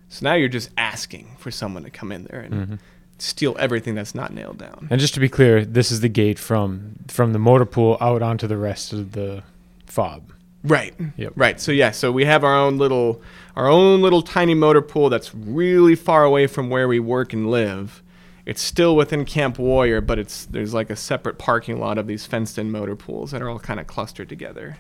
[0.09, 2.75] So now you're just asking for someone to come in there and mm-hmm.
[3.19, 4.89] steal everything that's not nailed down.
[4.91, 8.23] And just to be clear, this is the gate from from the motor pool out
[8.23, 9.43] onto the rest of the
[9.87, 10.33] fob.
[10.65, 10.95] Right.
[11.17, 11.33] Yep.
[11.37, 11.61] Right.
[11.61, 13.23] So yeah, so we have our own little
[13.55, 17.51] our own little tiny motor pool that's really far away from where we work and
[17.51, 18.03] live.
[18.45, 22.27] It's still within Camp Warrior, but it's there's like a separate parking lot of these
[22.27, 24.77] fenced-in motor pools that are all kind of clustered together.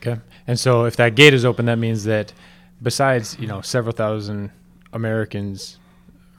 [0.00, 0.20] Okay.
[0.46, 2.32] And so if that gate is open, that means that
[2.80, 4.50] besides, you know, several thousand
[4.92, 5.78] Americans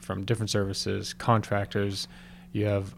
[0.00, 2.08] from different services, contractors,
[2.52, 2.94] you have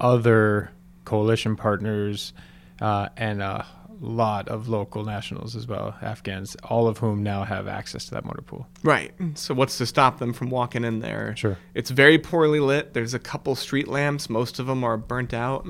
[0.00, 0.70] other
[1.04, 2.32] coalition partners
[2.80, 3.64] uh, and a
[4.00, 8.24] lot of local nationals as well, Afghans, all of whom now have access to that
[8.24, 8.66] motor pool.
[8.82, 9.12] Right.
[9.34, 11.34] So what's to stop them from walking in there?
[11.36, 11.58] Sure.
[11.74, 12.94] It's very poorly lit.
[12.94, 14.28] There's a couple street lamps.
[14.28, 15.66] Most of them are burnt out.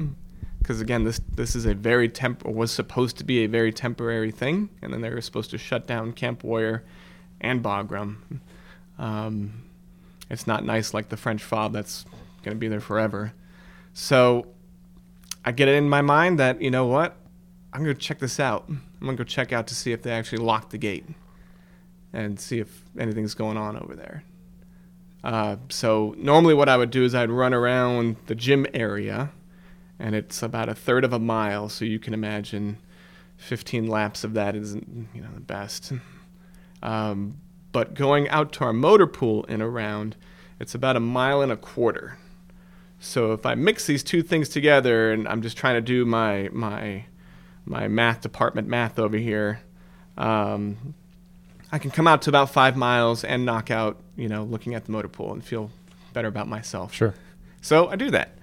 [0.59, 3.73] Because again, this this is a very temp or was supposed to be a very
[3.73, 6.83] temporary thing, and then they were supposed to shut down Camp Warrior
[7.41, 8.17] and Bagram.
[8.99, 9.63] Um,
[10.29, 12.05] it's not nice like the French fob that's
[12.43, 13.33] going to be there forever.
[13.93, 14.49] So
[15.45, 17.17] I get it in my mind that you know what
[17.77, 18.65] I'm to check this out.
[18.69, 21.05] I'm to go check out to see if they actually locked the gate
[22.11, 24.25] and see if anything's going on over there.
[25.23, 29.31] Uh, so normally what I would do is I'd run around the gym area,
[29.99, 32.79] and it's about a third of a mile, so you can imagine
[33.37, 35.93] 15 laps of that isn't you know the best.
[36.83, 37.37] Um,
[37.73, 40.17] but going out to our motor pool and around,
[40.59, 42.17] it's about a mile and a quarter.
[42.99, 46.49] So if I mix these two things together, and I'm just trying to do my
[46.53, 47.05] my
[47.67, 49.61] my math department math over here,
[50.17, 50.95] um,
[51.71, 54.85] I can come out to about five miles and knock out, you know, looking at
[54.85, 55.71] the motor pool and feel
[56.13, 56.95] better about myself.
[56.95, 57.15] Sure.
[57.61, 58.39] So I do that.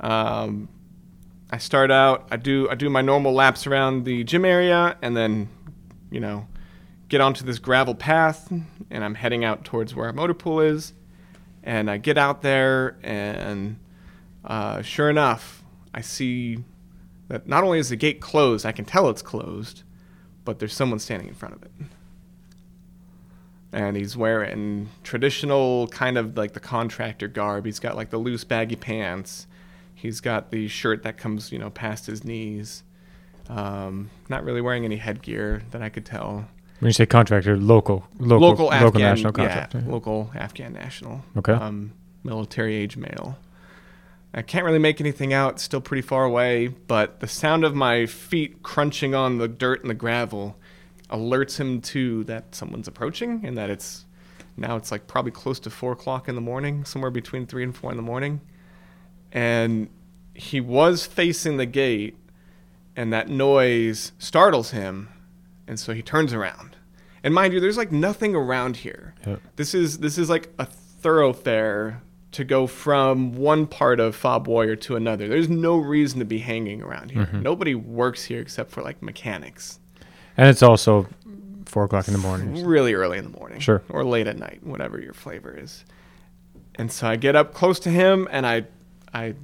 [0.00, 0.68] Um,
[1.50, 2.28] I start out.
[2.30, 5.48] I do I do my normal laps around the gym area, and then,
[6.10, 6.46] you know,
[7.08, 10.92] get onto this gravel path, and I'm heading out towards where our motor pool is.
[11.62, 13.78] And I get out there, and
[14.44, 16.58] uh, sure enough, I see
[17.28, 19.82] that not only is the gate closed, I can tell it's closed,
[20.44, 21.70] but there's someone standing in front of it.
[23.72, 27.64] And he's wearing traditional kind of like the contractor garb.
[27.64, 29.46] He's got like the loose baggy pants.
[29.94, 32.84] He's got the shirt that comes, you know, past his knees.
[33.48, 36.46] Um, not really wearing any headgear that I could tell.
[36.80, 39.82] When you say contractor, local, local, local, local Afghan, national contractor.
[39.84, 41.24] Yeah, local Afghan national.
[41.36, 41.52] Okay.
[41.52, 43.38] Um, military age male.
[44.36, 48.06] I can't really make anything out, still pretty far away, but the sound of my
[48.06, 50.56] feet crunching on the dirt and the gravel
[51.08, 54.04] alerts him to that someone's approaching and that it's
[54.56, 57.76] now it's like probably close to four o'clock in the morning, somewhere between three and
[57.76, 58.40] four in the morning.
[59.32, 59.88] And
[60.34, 62.16] he was facing the gate,
[62.96, 65.08] and that noise startles him,
[65.66, 66.76] and so he turns around.
[67.22, 69.14] And mind you, there's like nothing around here.
[69.26, 69.40] Yep.
[69.56, 72.02] This is this is like a thoroughfare
[72.34, 75.28] to go from one part of Fob Warrior to another.
[75.28, 77.26] There's no reason to be hanging around here.
[77.26, 77.42] Mhm.
[77.42, 79.78] Nobody works here except for like mechanics.
[80.36, 81.06] And it's also
[81.66, 82.64] four o'clock in the morning.
[82.64, 83.60] Really early in the morning.
[83.60, 83.82] Sure.
[83.88, 85.84] Or late at night, whatever your flavor is.
[86.76, 88.64] And so I get up close to him and I
[89.12, 89.34] I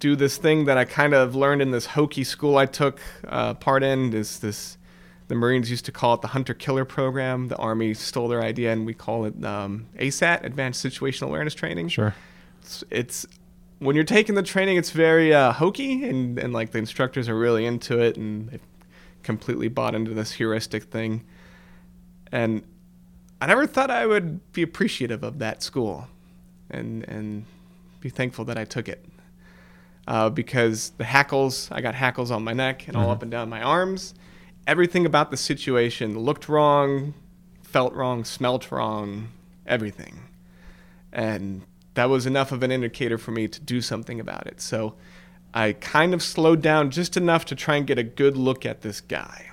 [0.00, 3.54] do this thing that I kind of learned in this hokey school I took uh,
[3.54, 4.12] part in.
[4.12, 4.76] Is this
[5.28, 7.48] the Marines used to call it the hunter killer program.
[7.48, 11.88] The Army stole their idea and we call it um, ASAT, Advanced Situational Awareness Training.
[11.88, 12.14] Sure.
[12.64, 13.26] It's, it's
[13.78, 17.36] when you're taking the training, it's very uh, hokey and, and like the instructors are
[17.38, 18.60] really into it and they've
[19.22, 21.24] completely bought into this heuristic thing.
[22.32, 22.62] And
[23.42, 26.08] I never thought I would be appreciative of that school,
[26.70, 27.44] and and
[28.00, 29.04] be thankful that I took it.
[30.08, 33.12] Uh, because the hackles, I got hackles on my neck and all Mhm.
[33.12, 34.14] up and down my arms.
[34.66, 37.12] Everything about the situation looked wrong,
[37.62, 39.28] felt wrong, smelt wrong,
[39.66, 40.20] everything.
[41.12, 41.62] And
[41.94, 44.60] that was enough of an indicator for me to do something about it.
[44.60, 44.94] So
[45.52, 48.82] I kind of slowed down just enough to try and get a good look at
[48.82, 49.50] this guy.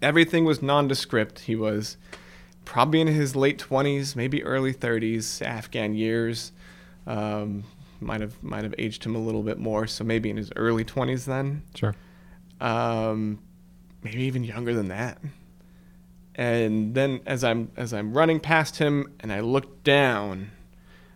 [0.00, 1.40] Everything was nondescript.
[1.40, 1.96] He was
[2.64, 6.50] probably in his late 20s, maybe early 30s, Afghan years.
[7.06, 7.64] Um,
[8.00, 10.84] might have might have aged him a little bit more, so maybe in his early
[10.84, 11.62] 20s then.
[11.74, 11.94] Sure.
[12.60, 13.38] Um,
[14.02, 15.18] maybe even younger than that.
[16.34, 20.50] And then as I'm as I'm running past him and I look down,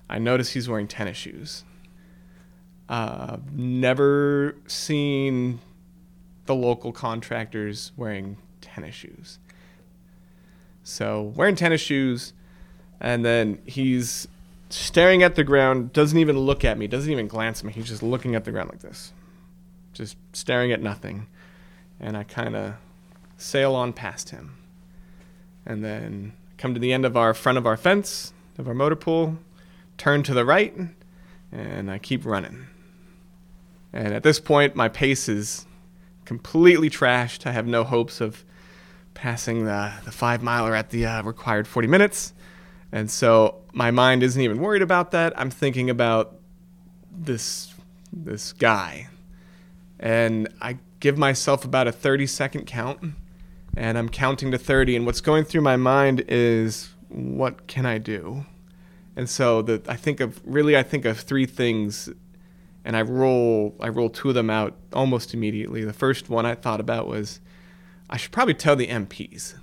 [0.08, 1.64] I notice he's wearing tennis shoes.
[2.88, 5.60] Uh, never seen
[6.46, 9.38] the local contractors wearing tennis shoes.
[10.84, 12.32] So wearing tennis shoes,
[13.00, 14.28] and then he's
[14.70, 17.72] staring at the ground, doesn't even look at me, doesn't even glance at me.
[17.72, 19.12] He's just looking at the ground like this,
[19.92, 21.26] just staring at nothing.
[21.98, 22.74] And I kind of
[23.36, 24.56] sail on past him.
[25.64, 28.94] And then come to the end of our front of our fence, of our motor
[28.94, 29.38] pool,
[29.98, 30.74] turn to the right,
[31.52, 32.66] and I keep running.
[33.92, 35.66] And at this point, my pace is
[36.24, 37.46] completely trashed.
[37.46, 38.44] I have no hopes of
[39.14, 42.34] passing the, the five miler at the uh, required 40 minutes.
[42.92, 45.32] And so my mind isn't even worried about that.
[45.38, 46.36] I'm thinking about
[47.10, 47.72] this
[48.12, 49.08] this guy.
[49.98, 53.14] And I give myself about a 30 second count
[53.76, 57.98] and I'm counting to 30 and what's going through my mind is what can I
[57.98, 58.46] do?
[59.16, 62.08] And so the I think of really I think of three things
[62.84, 65.84] and I roll I roll two of them out almost immediately.
[65.84, 67.40] The first one I thought about was
[68.10, 69.54] I should probably tell the MPs.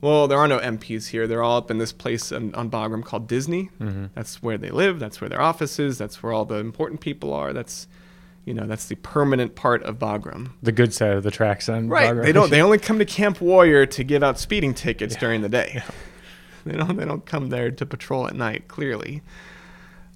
[0.00, 1.26] Well, there are no MPs here.
[1.26, 3.68] They're all up in this place on, on Bagram called Disney.
[3.80, 4.10] Mhm.
[4.14, 5.00] That's where they live.
[5.00, 5.98] That's where their office is.
[5.98, 7.52] That's where all the important people are.
[7.52, 7.88] That's,
[8.44, 10.52] you know, that's the permanent part of Bagram.
[10.62, 12.10] The good side of the tracks on Right.
[12.14, 12.22] Bagram.
[12.22, 12.48] They don't.
[12.48, 15.82] They only come to Camp Warrior to give out speeding tickets during the day.
[16.66, 16.96] They don't.
[16.96, 18.68] They don't come there to patrol at night.
[18.68, 19.22] Clearly.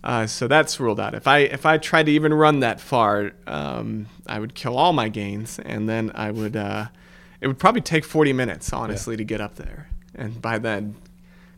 [0.05, 1.15] Uh, so that's ruled out.
[1.15, 4.93] If I if I tried to even run that far, um, I would kill all
[4.93, 6.57] my gains, and then I would.
[6.57, 6.87] Uh,
[7.41, 10.95] it would probably take 40 minutes, honestly, to get up there, and by then,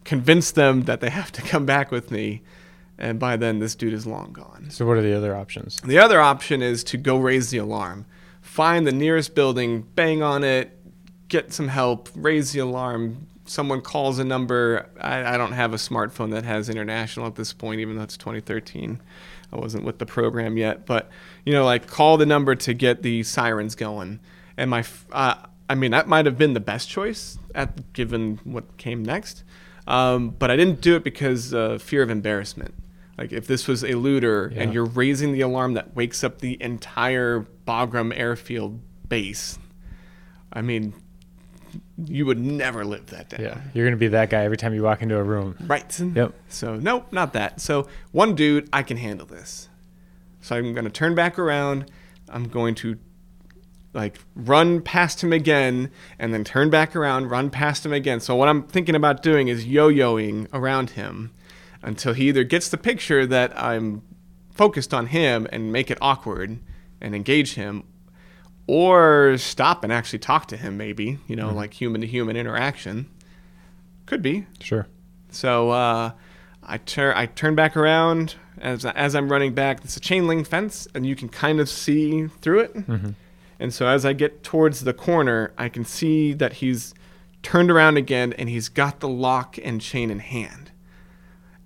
[0.04, 2.42] convince them that they have to come back with me,
[2.98, 4.68] and by then this dude is long gone.
[4.70, 5.80] So what are the other options?
[5.82, 8.06] The other option is to go raise the alarm,
[8.40, 10.78] find the nearest building, bang on it,
[11.28, 13.26] get some help, raise the alarm.
[13.46, 14.88] Someone calls a number.
[15.00, 18.16] I, I don't have a smartphone that has international at this point, even though it's
[18.16, 19.00] 2013.
[19.52, 21.10] I wasn't with the program yet, but
[21.44, 24.20] you know, like call the number to get the sirens going.
[24.56, 25.34] And my, uh,
[25.68, 29.44] I mean, that might have been the best choice at given what came next.
[29.86, 32.74] Um, but I didn't do it because uh, fear of embarrassment.
[33.18, 34.62] Like if this was a looter Yeah.
[34.62, 39.58] and you're raising the alarm that wakes up the entire Bagram airfield base,
[40.52, 40.94] I mean,
[41.96, 43.40] you would never live that down.
[43.40, 45.56] Yeah, you're gonna be that guy every time you walk into a room.
[45.66, 46.00] Right.
[46.00, 46.34] Yep.
[46.48, 47.60] So nope, not that.
[47.60, 49.68] So one dude, I can handle this.
[50.40, 51.90] So I'm gonna turn back around.
[52.28, 52.98] I'm going to
[53.92, 58.18] like run past him again and then turn back around, run past him again.
[58.20, 61.32] So what I'm thinking about doing is yo-yoing around him
[61.80, 64.02] until he either gets the picture that I'm
[64.50, 66.58] focused on him and make it awkward
[67.00, 67.84] and engage him
[68.66, 71.54] or stop and actually talk to him maybe, you know, Mhm.
[71.54, 73.06] like human to human interaction.
[74.06, 74.46] Could be.
[74.60, 74.86] Sure.
[75.30, 76.12] So uh,
[76.62, 79.84] I turn I turn back around as as I'm running back.
[79.84, 82.74] It's a chain link fence, and you can kind of see through it.
[82.86, 83.14] Mhm.
[83.60, 86.94] And so as I get towards the corner, I can see that he's
[87.42, 90.70] turned around again, and he's got the lock and chain in hand.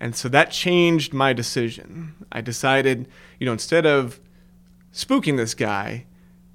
[0.00, 2.14] And so that changed my decision.
[2.30, 3.08] I decided,
[3.40, 4.20] you know, instead of
[4.92, 6.04] spooking this guy,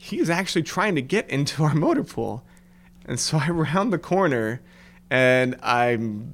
[0.04, 2.44] he's actually trying to get into our motor pool.
[3.06, 4.62] And so I round the corner
[5.10, 6.34] and I'm,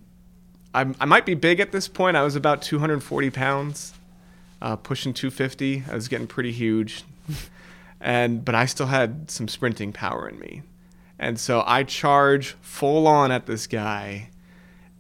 [0.74, 2.18] I'm I might be big at this point.
[2.18, 3.94] I was about 240 pounds,
[4.60, 5.84] uh, pushing 250.
[5.90, 7.04] I was getting pretty huge,
[8.02, 10.62] and but I still had some sprinting power in me,
[11.18, 14.30] and so I charge full on at this guy.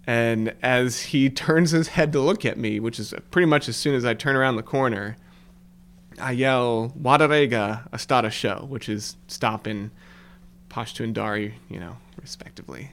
[0.07, 3.77] And as he turns his head to look at me, which is pretty much as
[3.77, 5.17] soon as I turn around the corner,
[6.19, 9.91] I yell "Wadarega Astada Show," which is stop in
[10.69, 12.91] Pashto and Dari, you know, respectively.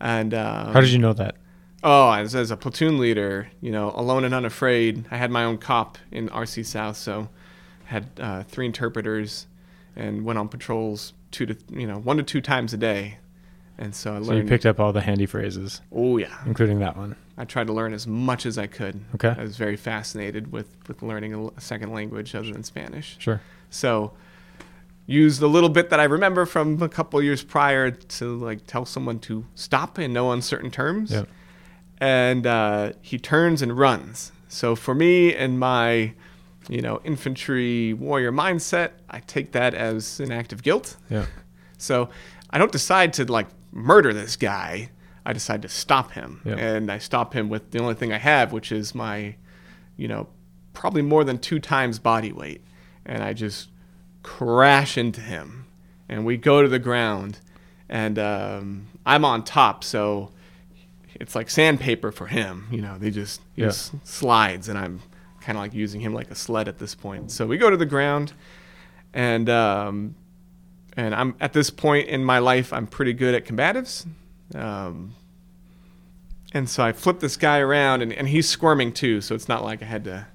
[0.00, 1.36] And um, How did you know that?
[1.82, 5.04] Oh, as, as a platoon leader, you know, alone and unafraid.
[5.10, 7.28] I had my own COP in RC South, so
[7.84, 9.46] had uh, three interpreters
[9.94, 13.18] and went on patrols two to you know one to two times a day.
[13.78, 14.26] And so I learned.
[14.26, 15.80] So you picked up all the handy phrases.
[15.92, 17.16] Oh yeah, including that one.
[17.36, 19.00] I tried to learn as much as I could.
[19.16, 19.34] Okay.
[19.36, 23.16] I was very fascinated with with learning a, second language other than Spanish.
[23.18, 23.40] Sure.
[23.70, 24.12] So
[25.06, 28.84] used a little bit that I remember from a couple years prior to like tell
[28.84, 31.10] someone to stop in no uncertain terms.
[31.10, 31.28] Yep.
[31.98, 34.32] And uh, he turns and runs.
[34.48, 36.14] So for me and my,
[36.68, 40.96] you know, infantry warrior mindset, I take that as an act of guilt.
[41.10, 41.26] Yeah.
[41.76, 42.08] So
[42.50, 44.88] I don't decide to like murder this guy.
[45.26, 46.40] I decide to stop him.
[46.44, 46.54] Yeah.
[46.56, 49.34] And I stop him with the only thing I have, which is my,
[49.96, 50.28] you know,
[50.72, 52.62] probably more than two times body weight.
[53.04, 53.70] And I just
[54.22, 55.66] crash into him.
[56.08, 57.40] And we go to the ground.
[57.88, 59.82] And um, I'm on top.
[59.82, 60.30] So
[61.14, 62.66] it's like sandpaper for him.
[62.70, 63.68] You know, they just, he Yeah.
[63.68, 64.68] just slides.
[64.68, 65.00] And I'm
[65.40, 67.30] kind of like using him like a sled at this point.
[67.30, 68.34] So we go to the ground.
[69.14, 70.16] And, um,
[70.96, 74.06] and I'm at this point in my life, I'm pretty good at combatives.
[74.54, 75.14] Um,
[76.52, 79.64] and so I flip this guy around, and, and he's squirming too, so it's not
[79.64, 80.26] like I had to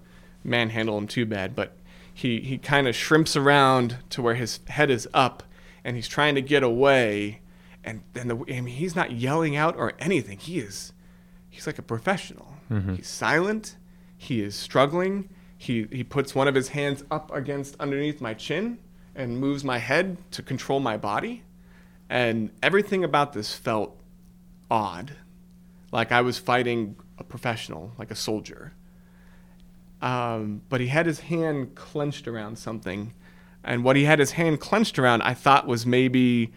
[0.44, 1.56] manhandle him too bad.
[1.56, 1.78] But
[2.14, 5.44] he, he kind of shrimps around to where his head is up,
[5.84, 7.40] and he's trying to get away.
[7.84, 10.38] And then the, I mean, he's not yelling out or anything.
[10.40, 10.92] He is,
[11.50, 12.56] he's like a professional.
[12.70, 12.98] Mhm.
[12.98, 13.78] He's silent.
[14.18, 15.30] He is struggling.
[15.58, 18.80] He, he puts one of his hands up against underneath my chin
[19.20, 21.44] and moves my head to control my body.
[22.10, 24.00] And everything about this felt
[24.72, 25.12] odd.
[25.92, 28.74] Like I was fighting a professional, like a soldier.
[30.02, 33.14] Um, but he had his hand clenched around something.
[33.62, 36.54] And what he had his hand clenched around, I thought was maybe,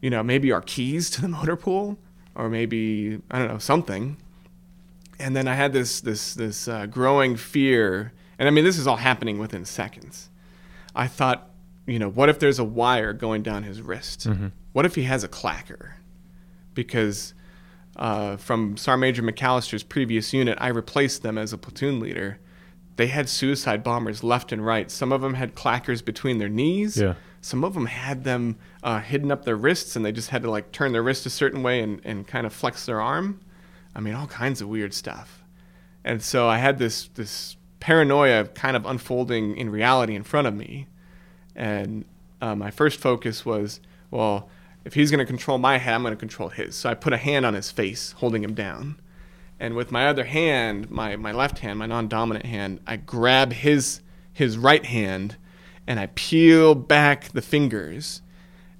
[0.00, 1.98] you know, maybe our keys to the motor pool,
[2.36, 4.16] or maybe, I don't know, something.
[5.18, 8.12] And then I had this, this, this uh, growing fear.
[8.38, 10.30] And I mean, this is all happening within seconds.
[10.94, 11.47] I thought,
[11.88, 14.28] you know, what if there's a wire going down his wrist?
[14.28, 14.52] Mhm.
[14.72, 15.92] What if he has a clacker?
[16.74, 17.34] Because
[17.96, 22.38] uh, from Sergeant Major McAllister's previous unit, I replaced them as a platoon leader.
[22.96, 24.90] They had suicide bombers left and right.
[24.90, 26.96] Some of them had clackers between their knees.
[26.96, 27.14] Yeah.
[27.40, 30.50] Some of them had them uh, hidden up their wrists, and they just had to
[30.50, 33.40] like turn their wrist a certain way and, and kind of flex their arm.
[33.94, 35.42] I mean, all kinds of weird stuff.
[36.04, 40.54] And so I had this this paranoia kind of unfolding in reality in front of
[40.54, 40.86] me.
[41.58, 42.06] And
[42.40, 43.80] uh, my first focus was,
[44.10, 44.48] well,
[44.84, 46.76] if he's going to control my head, I'm going to control his.
[46.76, 48.98] So I put a hand on his face, holding him down.
[49.60, 54.00] And with my other hand, my, my left hand, my non-dominant hand, I grab his
[54.32, 55.36] his right hand
[55.84, 58.22] and I peel back the fingers.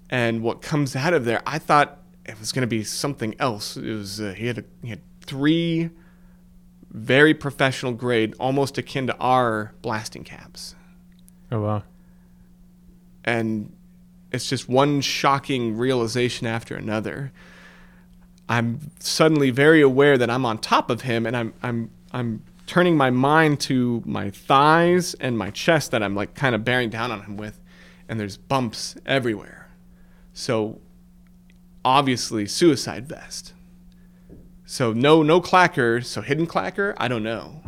[0.09, 3.77] And what comes out of there, I thought it was going to be something else.
[3.77, 5.91] It was uh, he had a, he had three
[6.93, 10.77] very professional grade, almost akin to our blasting caps
[11.51, 11.83] Oh wow.
[13.29, 13.77] And
[14.33, 17.31] it's just one shocking realization after another.
[18.49, 22.97] I'm suddenly very aware that I'm on top of him, and I'm I'm I'm turning
[22.97, 27.11] my mind to my thighs and my chest that I'm like kind of bearing down
[27.11, 27.61] on him with,
[28.09, 29.69] and there's bumps everywhere.
[30.33, 30.81] So
[31.85, 33.53] obviously suicide vest.
[34.65, 37.63] So no no clacker, so hidden clacker, I don't know.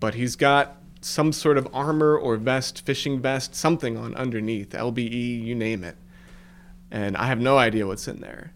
[0.00, 5.44] But he's got some sort of armor or vest, fishing vest, something on underneath, LBE,
[5.44, 5.96] you name it.
[6.90, 8.52] And I have no idea what's in there.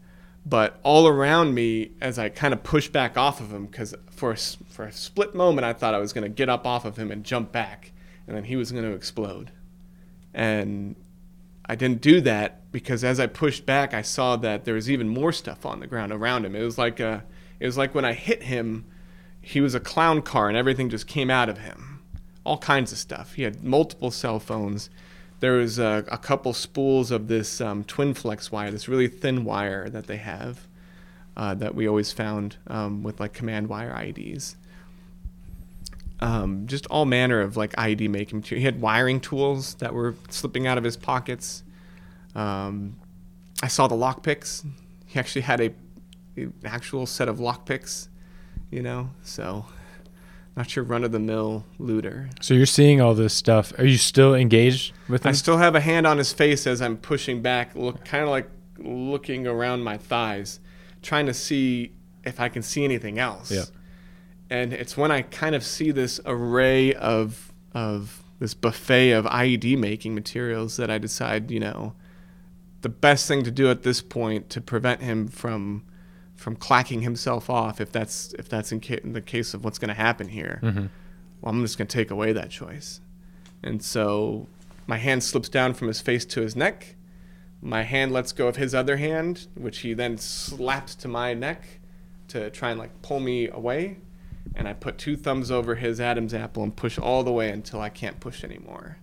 [0.47, 4.33] But all around me, as I kind of push back off of him, because for
[4.33, 6.97] a, for a split moment I thought I was going to get up off of
[6.97, 7.93] him and jump back,
[8.27, 9.51] and then he was going to explode.
[10.33, 10.97] And
[11.67, 15.09] I didn't do that because as I pushed back, I saw that there was even
[15.09, 16.57] more stuff on the ground around him.
[16.57, 17.25] It was like a,
[17.61, 18.87] it was like when I hit him,
[19.41, 21.98] he was a clown car and everything just came out of him.
[22.49, 23.35] All kinds of stuff.
[23.35, 24.89] He had multiple cell phones.
[25.41, 29.45] There was a, a couple spools of this um, twin flex wire, this really thin
[29.45, 30.67] wire that they have,
[31.37, 34.57] uh, that we always found um, with like command wire IDs.
[36.21, 38.61] Um, just all manner of like ID making material.
[38.61, 41.63] He had wiring tools that were slipping out of his pockets.
[42.35, 42.97] Um,
[43.63, 44.65] I saw the lockpicks.
[45.05, 45.71] He actually had a,
[46.39, 48.09] a actual set of lockpicks,
[48.71, 49.11] you know.
[49.23, 49.67] So,
[50.59, 52.29] not your run of the mill looter.
[52.41, 53.73] So you're seeing all this stuff.
[53.79, 55.31] Are you still engaged with him?
[55.31, 58.31] I still have a hand on his face as I'm pushing back, look kind of
[58.31, 60.59] like looking around my thighs,
[61.01, 61.93] trying to see
[62.25, 63.53] if I can see anything else.
[63.53, 63.65] Yeah.
[64.51, 69.79] And it's when I kind of see this array of of this buffet of IED
[69.79, 71.95] making materials that I decide, you know,
[72.81, 75.85] the best thing to do at this point to prevent him from
[76.39, 79.78] from clacking himself off, if that's if that's in, ca- in the case of what's
[79.78, 80.61] going to happen here.
[80.62, 80.89] Mhm.
[81.43, 83.01] Well, I'm just going to take away that choice.
[83.62, 84.47] And so
[84.86, 86.95] my hand slips down from his face to his neck.
[87.61, 91.80] my hand lets go of his other hand, which he then slaps to my neck
[92.28, 93.97] to try and like pull me away.
[94.55, 97.80] And I put two thumbs over his Adam's apple and push all the way until
[97.80, 98.99] I can't push anymore.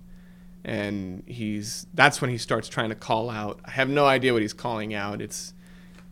[0.64, 3.60] And he's that's when he starts trying to call out.
[3.66, 5.22] I have no idea what he's calling out.
[5.22, 5.54] It's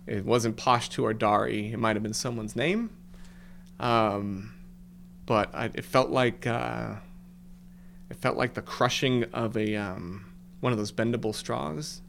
[0.06, 1.72] it wasn't Pashtu or Dari.
[1.74, 2.90] It might have been someone's name.
[3.80, 4.54] Um,
[5.26, 6.96] but I, it felt like uh,
[8.10, 10.26] it felt like the crushing of a um,
[10.60, 12.02] one of those bendable straws.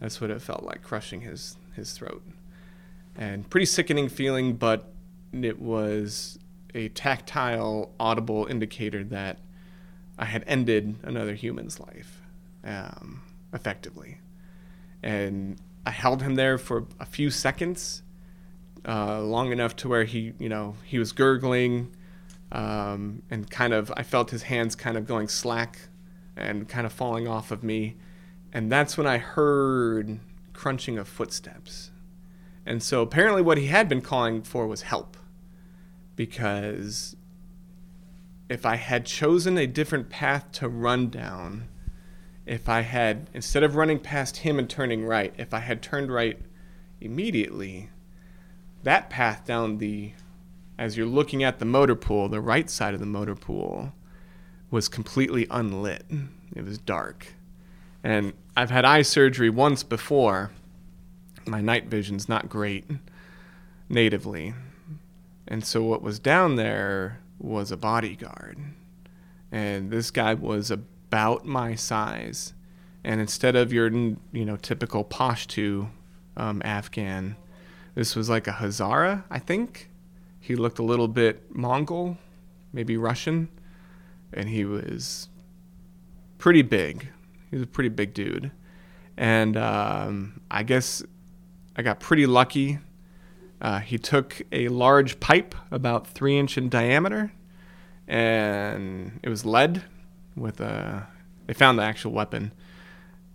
[0.00, 2.22] That's what it felt like, crushing his his throat.
[3.16, 4.92] And pretty sickening feeling, but
[5.32, 6.38] it was
[6.74, 9.38] a tactile, audible indicator that
[10.18, 12.22] I had ended another human's life,
[12.64, 13.22] um,
[13.52, 14.18] effectively.
[15.02, 18.02] And I held him there for a few seconds,
[18.86, 21.94] uh, long enough to where he, you know, he was gurgling,
[22.52, 25.78] um, and kind of, I felt his hands kind of going slack
[26.36, 27.96] and kind of falling off of me.
[28.52, 30.20] And that's when I heard
[30.52, 31.90] crunching of footsteps.
[32.64, 35.16] And so apparently, what he had been calling for was help.
[36.14, 37.16] Because
[38.48, 41.68] if I had chosen a different path to run down,
[42.46, 46.12] if I had, instead of running past him and turning right, if I had turned
[46.12, 46.38] right
[47.00, 47.90] immediately,
[48.82, 50.12] that path down the,
[50.78, 53.92] as you're looking at the motor pool, the right side of the motor pool
[54.70, 56.04] was completely unlit.
[56.56, 57.34] It was dark.
[58.02, 60.50] And I've had eye surgery once before.
[61.46, 62.84] My night vision's not great
[63.88, 64.54] natively.
[65.46, 68.58] And so what was down there was a bodyguard.
[69.52, 70.70] And this guy was
[71.12, 72.54] about my size.
[73.04, 75.90] And instead of your, you know, typical Pashtu
[76.38, 77.36] um, Afghan,
[77.94, 79.90] this was like a Hazara, I think.
[80.40, 82.16] He looked a little bit Mongol,
[82.72, 83.48] maybe Russian.
[84.32, 85.28] And he was
[86.38, 87.08] pretty big.
[87.50, 88.50] He was a pretty big dude.
[89.18, 91.02] And um, I guess
[91.76, 92.78] I got pretty lucky.
[93.60, 97.32] Uh, he took a large pipe, about three inch in diameter,
[98.08, 99.84] and it was lead
[100.36, 101.06] with a.
[101.46, 102.52] They found the actual weapon,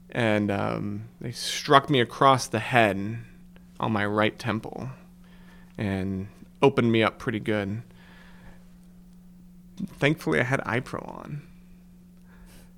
[0.09, 3.17] and um, they struck me across the head
[3.79, 4.89] on my right temple,
[5.77, 6.27] and
[6.61, 7.81] opened me up pretty good.
[9.85, 11.41] Thankfully, I had eye pro on,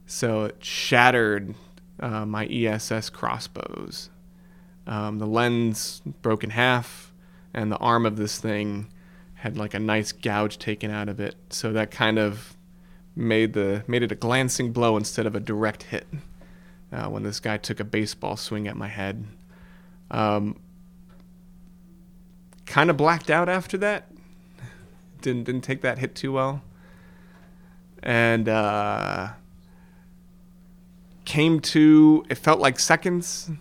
[0.05, 1.55] so it shattered
[1.99, 4.09] uh, my ESS crossbows.
[4.88, 7.13] Um, the lens broke in half,
[7.53, 8.88] and the arm of this thing
[9.36, 11.36] had like a nice gouge taken out of it.
[11.49, 12.57] So that kind of
[13.16, 16.07] made the made it a glancing blow instead of a direct hit.
[16.91, 19.26] Uh, when this guy took a baseball swing at my head,
[20.10, 20.60] um,
[22.66, 24.12] kind of blacked out after that.
[25.22, 26.62] Didn't didn't take that hit too well,
[28.01, 28.49] and.
[28.49, 29.30] Uh,
[31.30, 33.51] came to it felt like seconds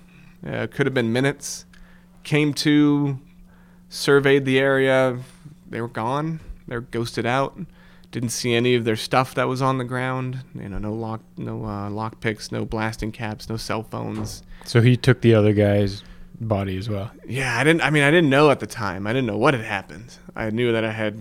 [0.47, 1.67] uh, could have been minutes
[2.25, 3.19] came to
[3.91, 5.19] surveyed the area
[5.69, 7.59] they were gone They're ghosted out
[8.21, 11.21] didn't see any of their stuff that was on the ground you know no lock
[11.37, 15.53] no uh, lock picks no blasting caps no cell phones so he took the other
[15.53, 16.03] guy's
[16.41, 19.13] body as well yeah i didn't i mean i didn't know at the time i
[19.13, 21.21] didn't know what had happened i knew that i had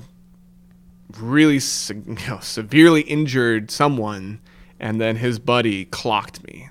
[1.20, 4.40] really you know, severely injured someone
[4.80, 6.70] and then his buddy clocked me.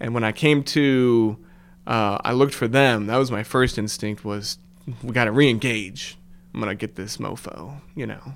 [0.00, 1.38] And when I came to,
[1.86, 3.06] uh, I looked for them.
[3.06, 4.58] That was my first instinct was,
[5.02, 6.16] we got to re-engage.
[6.52, 7.80] I'm gonna get this mofo.
[7.94, 8.34] You know,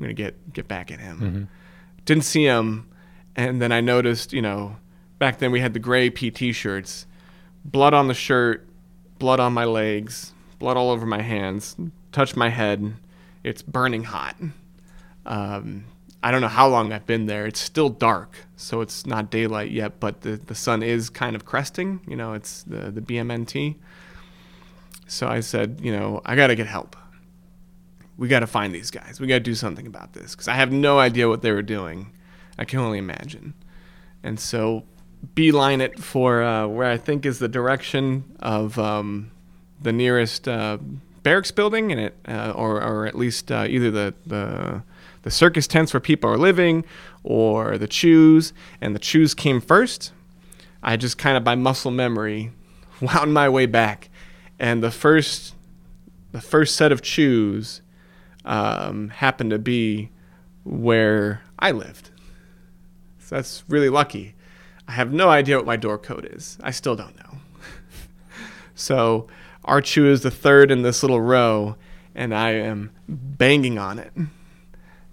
[0.00, 1.18] I'm gonna get get back at him.
[1.18, 1.42] Mm-hmm.
[2.06, 2.88] Didn't see him,
[3.36, 4.32] and then I noticed.
[4.32, 4.76] You know,
[5.18, 7.06] back then we had the gray PT shirts,
[7.66, 8.66] blood on the shirt,
[9.18, 11.76] blood on my legs, blood all over my hands.
[12.12, 12.94] Touch my head,
[13.44, 14.36] it's burning hot.
[15.26, 15.84] Um,
[16.22, 17.46] I don't know how long I've been there.
[17.46, 21.44] It's still dark, so it's not daylight yet, but the, the sun is kind of
[21.44, 22.00] cresting.
[22.08, 23.76] You know, it's the, the BMNT.
[25.06, 26.96] So I said, you know, I got to get help.
[28.20, 29.18] We got to find these guys.
[29.18, 31.62] We got to do something about this because I have no idea what they were
[31.62, 32.12] doing.
[32.58, 33.54] I can only imagine.
[34.22, 34.84] And so
[35.34, 39.30] beeline it for uh, where I think is the direction of um,
[39.80, 40.76] the nearest uh,
[41.22, 44.82] barracks building, and it, uh, or, or at least uh, either the, the
[45.22, 46.84] the circus tents where people are living
[47.24, 48.52] or the CHUs,
[48.82, 50.12] and the CHUs came first.
[50.82, 52.52] I just kind of by muscle memory
[53.00, 54.10] wound my way back,
[54.58, 55.54] and the first
[56.32, 57.80] the first set of CHUs
[58.50, 60.10] um, happened to be
[60.64, 62.10] where I lived.
[63.18, 64.34] So that's really lucky.
[64.86, 66.58] I have no idea what my door code is.
[66.62, 67.38] I still don't know.
[68.74, 69.28] so
[69.66, 71.76] CHU is the third in this little row,
[72.14, 74.12] and I am banging on it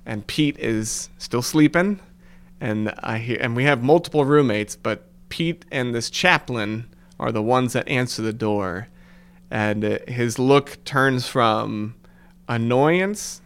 [0.08, 2.00] and Pete is still sleeping,
[2.62, 6.88] and I hear, and we have multiple roommates, but Pete and this chaplain
[7.20, 8.88] are the ones that answer the door.
[9.52, 11.96] And uh, his look turns from
[12.48, 13.42] annoyance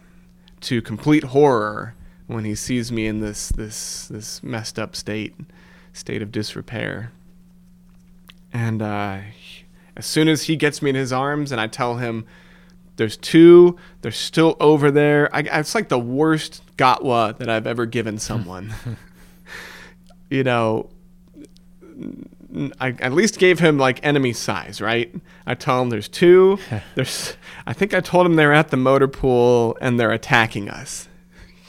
[0.60, 1.94] to complete horror
[2.26, 5.34] when he sees me in this this this messed up state
[5.92, 7.12] state of disrepair.
[8.52, 9.20] And uh,
[9.96, 12.26] as soon as he gets me in his arms and I tell him
[12.96, 15.34] there's two, they're still over there.
[15.34, 18.74] I, it's like the worst GOTWA that I've ever given someone.
[20.30, 20.90] you know,
[22.80, 25.14] I at least gave him like enemy size, right?
[25.46, 26.58] I tell him there's two.
[26.94, 27.36] There's,
[27.66, 31.08] I think I told him they're at the motor pool and they're attacking us.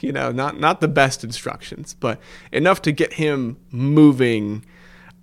[0.00, 2.20] You know, not not the best instructions, but
[2.52, 4.64] enough to get him moving.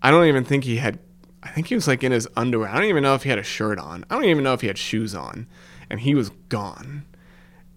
[0.01, 0.97] I don't even think he had.
[1.43, 2.69] I think he was like in his underwear.
[2.69, 4.05] I don't even know if he had a shirt on.
[4.09, 5.45] I don't even know if he had shoes on,
[5.89, 7.05] and he was gone.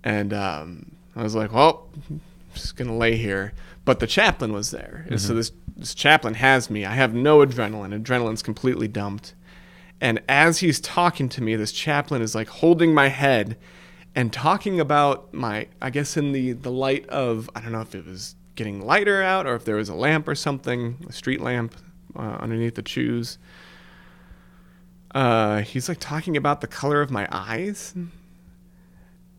[0.03, 2.20] And um, I was like, well, I'm
[2.55, 3.53] just gonna lay here.
[3.85, 5.12] But the chaplain was there, mm-hmm.
[5.12, 6.85] and so this this chaplain has me.
[6.85, 8.01] I have no adrenaline.
[8.01, 9.35] Adrenaline's completely dumped.
[10.01, 13.57] And as he's talking to me, this chaplain is like holding my head
[14.14, 17.95] and talking about my I guess in the the light of I don't know if
[17.95, 21.41] it was getting lighter out or if there was a lamp or something, a street
[21.41, 21.75] lamp
[22.16, 23.39] uh, underneath the CHUs.
[25.12, 27.95] Uh, he's like talking about the color of my eyes.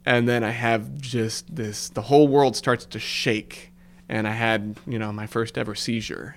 [0.06, 3.72] And then I have just this the whole world starts to shake
[4.10, 6.36] and I had, you know, my first ever seizure.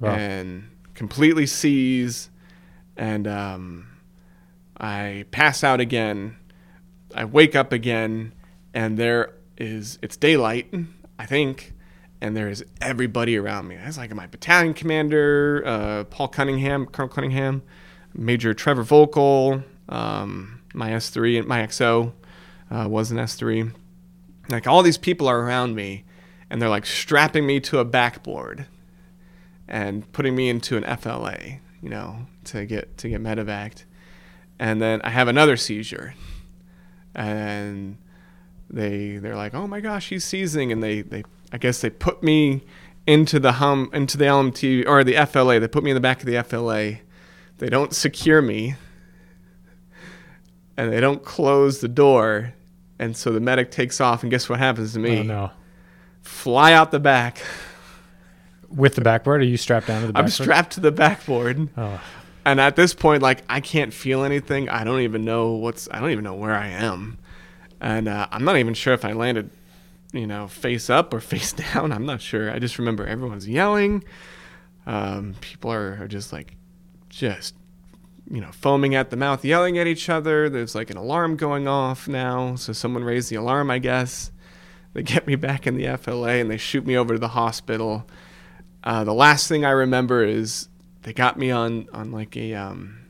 [0.00, 0.14] Wow.
[0.14, 2.28] And completely seize
[2.96, 3.88] and um,
[4.78, 6.36] I pass out again
[7.14, 8.32] I wake up again,
[8.74, 10.72] and there is it's daylight,
[11.18, 11.72] I think,
[12.20, 13.76] and there is everybody around me.
[13.76, 17.62] It's like my battalion commander, uh, Paul Cunningham, Colonel Cunningham,
[18.14, 22.12] Major Trevor Volkel, um, my S3 and my XO
[22.70, 23.74] uh, was an S3.
[24.48, 26.04] Like all these people are around me,
[26.52, 28.66] and they're like strapping me to a backboard
[29.66, 31.36] and putting me into an FLA,
[31.80, 33.84] you know, to get to get medevaced.
[34.58, 36.14] And then I have another seizure
[37.14, 37.96] and
[38.68, 42.22] they they're like, oh my gosh, he's seizing, and they they I guess they put
[42.22, 42.64] me
[43.06, 45.58] into the hum into the LMT or the FLA.
[45.58, 47.00] They put me in the back of the FLA.
[47.58, 48.74] They don't secure me,
[50.76, 52.52] and they don't close the door,
[52.98, 55.20] and so the medic takes off, and guess what happens to me?
[55.20, 55.50] Oh no!
[56.22, 57.42] Fly out the back.
[58.68, 60.24] With the backboard, are you strapped down to the backboard?
[60.24, 61.68] I'm strapped to the backboard.
[61.76, 62.00] Oh.
[62.44, 64.68] And at this point like i can't feel anything.
[64.68, 67.18] I don't even know what's i don't even know where i am.
[67.80, 69.50] And uh, i'm not even sure if i landed
[70.12, 71.92] you know face up or face down.
[71.92, 72.50] I'm not sure.
[72.50, 74.04] I just remember everyone's yelling.
[74.86, 76.56] Um, people are, are just like
[77.08, 77.54] just
[78.30, 80.48] you know foaming at the mouth yelling at each other.
[80.48, 82.56] There's like an alarm going off now.
[82.56, 84.32] So someone raised the alarm i guess
[84.94, 88.06] they get me back in the fla and they shoot me over to the hospital
[88.84, 90.68] uh, the last thing i remember is
[91.02, 93.02] they got me on on like a um,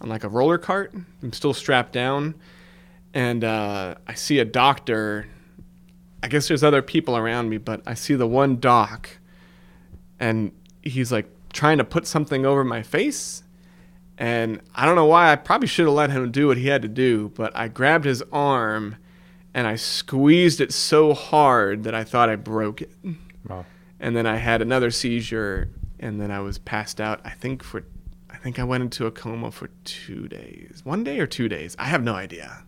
[0.00, 0.94] on like a roller cart.
[1.22, 2.34] I'm still strapped down,
[3.14, 5.26] and uh, I see a doctor.
[6.22, 9.10] I guess there's other people around me, but I see the one doc,
[10.18, 10.52] and
[10.82, 13.42] he's like trying to put something over my face.
[14.18, 15.32] And I don't know why.
[15.32, 18.04] I probably should have let him do what he had to do, but I grabbed
[18.04, 18.96] his arm
[19.54, 22.92] and I squeezed it so hard that I thought I broke it.
[23.48, 23.64] Wow.
[23.98, 27.20] And then I had another seizure and then I was passed out.
[27.24, 27.84] I think for,
[28.30, 31.76] I think I went into a coma for two days, one day or two days.
[31.78, 32.64] I have no idea.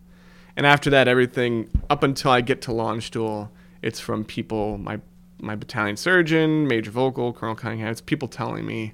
[0.55, 3.49] And after that, everything up until I get to Landstuhl,
[3.81, 4.99] it's from people, my
[5.39, 7.89] my battalion surgeon, Major Volkel, Colonel Cunningham.
[7.89, 8.93] It's people telling me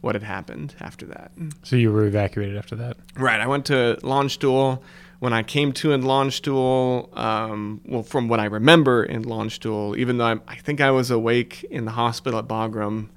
[0.00, 1.30] what had happened after that.
[1.62, 3.38] So you were evacuated after that, right?
[3.38, 4.80] I went to Landstuhl.
[5.20, 10.16] When I came to in Landstuhl, um, well, from what I remember in Landstuhl, even
[10.16, 13.10] though I, I think I was awake in the hospital at Bagram,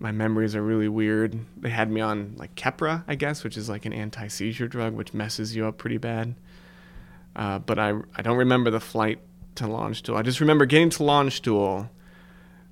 [0.00, 1.38] my memories are really weird.
[1.58, 5.12] They had me on like Keppra, I guess, which is like an anti-seizure drug, which
[5.12, 6.34] messes you up pretty bad.
[7.34, 9.20] Uh, but I I don't remember the flight
[9.56, 10.16] to Landstuhl.
[10.16, 11.90] I just remember getting to Landstuhl.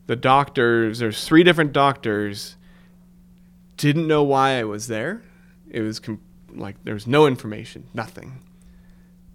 [0.06, 2.56] The doctors, there's three different doctors,
[3.76, 5.22] didn't know why I was there.
[5.70, 6.20] It was com-
[6.54, 8.40] like there was no information, nothing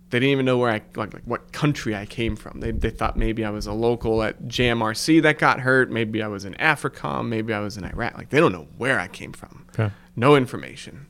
[0.09, 2.59] they didn't even know where I like, like what country I came from.
[2.61, 5.91] They, they thought maybe I was a local at JMRC that got hurt.
[5.91, 7.27] Maybe I was in AFRICOM.
[7.27, 8.17] Maybe I was in Iraq.
[8.17, 9.65] Like they don't know where I came from.
[9.69, 9.91] Okay.
[10.15, 11.05] No information.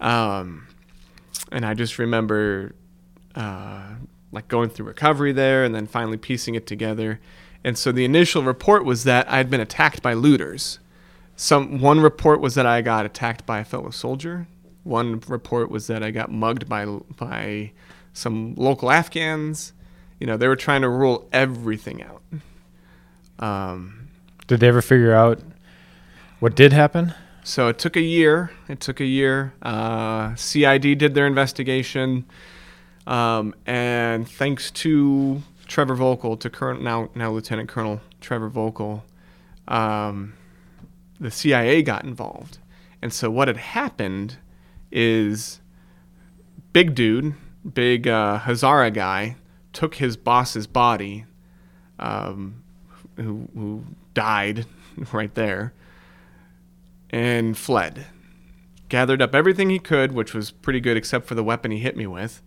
[0.00, 0.68] Um,
[1.50, 2.74] and I just remember
[3.34, 3.94] uh,
[4.30, 7.20] like going through recovery there and then finally piecing it together.
[7.64, 10.78] And so the initial report was that I had been attacked by looters.
[11.36, 14.46] Some one report was that I got attacked by a fellow soldier.
[14.84, 17.72] One report was that I got mugged by by
[18.12, 19.72] some local Afghans.
[20.18, 22.22] You know, they were trying to rule everything out.
[23.38, 24.08] Um,
[24.46, 25.40] did they ever figure out
[26.38, 27.14] what did happen?
[27.44, 28.52] So it took a year.
[28.68, 29.52] It took a year.
[29.62, 32.24] Uh, CID did their investigation,
[33.06, 39.02] um, and thanks to Trevor Volkel, to current now now Lieutenant Colonel Trevor Volkel,
[39.66, 40.34] um,
[41.18, 42.58] the CIA got involved.
[43.00, 44.36] And so what had happened
[44.92, 45.60] is
[46.72, 47.34] big dude,
[47.70, 49.36] big uh, Hazara guy,
[49.72, 51.24] took his boss's body,
[51.98, 52.62] um,
[53.16, 53.84] who, who
[54.14, 54.66] died
[55.12, 55.72] right there,
[57.10, 58.06] and fled.
[58.88, 61.96] Gathered up everything he could, which was pretty good except for the weapon he hit
[61.96, 62.42] me with.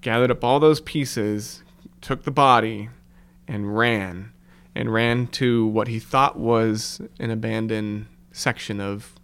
[0.00, 1.62] Gathered up all those pieces,
[2.00, 2.90] took the body,
[3.48, 4.32] and ran.
[4.74, 9.18] And ran to what he thought was an abandoned section of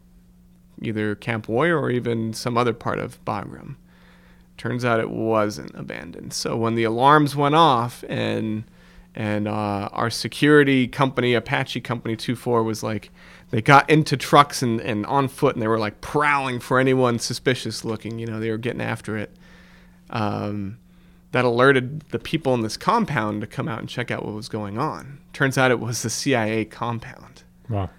[0.82, 3.76] either Camp Warrior or even some other part of Bagram.
[4.56, 6.32] Turns out it wasn't abandoned.
[6.32, 8.64] So when the alarms went off and
[9.16, 13.10] and uh, our security company, Apache Company 24, was like,
[13.50, 17.20] they got into trucks and, and on foot and they were like prowling for anyone
[17.20, 18.18] suspicious looking.
[18.18, 19.30] You know, they were getting after it.
[20.10, 20.78] Um,
[21.30, 24.48] that alerted the people in this compound to come out and check out what was
[24.48, 25.18] going on.
[25.32, 27.42] Turns out it was the CIA compound.
[27.68, 27.90] Wow.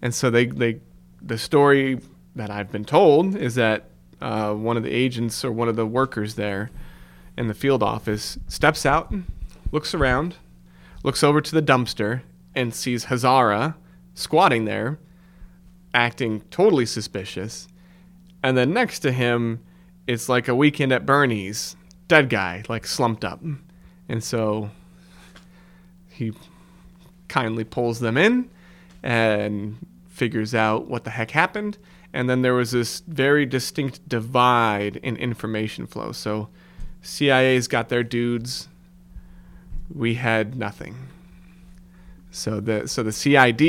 [0.00, 0.80] And so they, they
[1.20, 2.00] the story
[2.36, 3.89] that I've been told is that
[4.20, 6.70] uh, one of the agents or one of the workers there
[7.36, 9.12] in the field office steps out,
[9.72, 10.36] looks around,
[11.02, 12.22] looks over to the dumpster,
[12.54, 13.74] and sees Hazara
[14.14, 14.98] squatting there,
[15.94, 17.68] acting totally suspicious.
[18.42, 19.60] And then next to him,
[20.06, 21.76] it's like a weekend at Bernie's,
[22.08, 23.40] dead guy, like slumped up.
[24.08, 24.70] And so
[26.08, 26.32] he
[27.28, 28.50] kindly pulls them in
[29.02, 31.78] and figures out what the heck happened.
[32.12, 36.12] And then there was this very distinct divide in information flow.
[36.12, 36.48] So
[37.02, 38.68] CIA's got their dudes.
[39.94, 40.96] We had nothing.
[42.30, 43.60] So the so the CID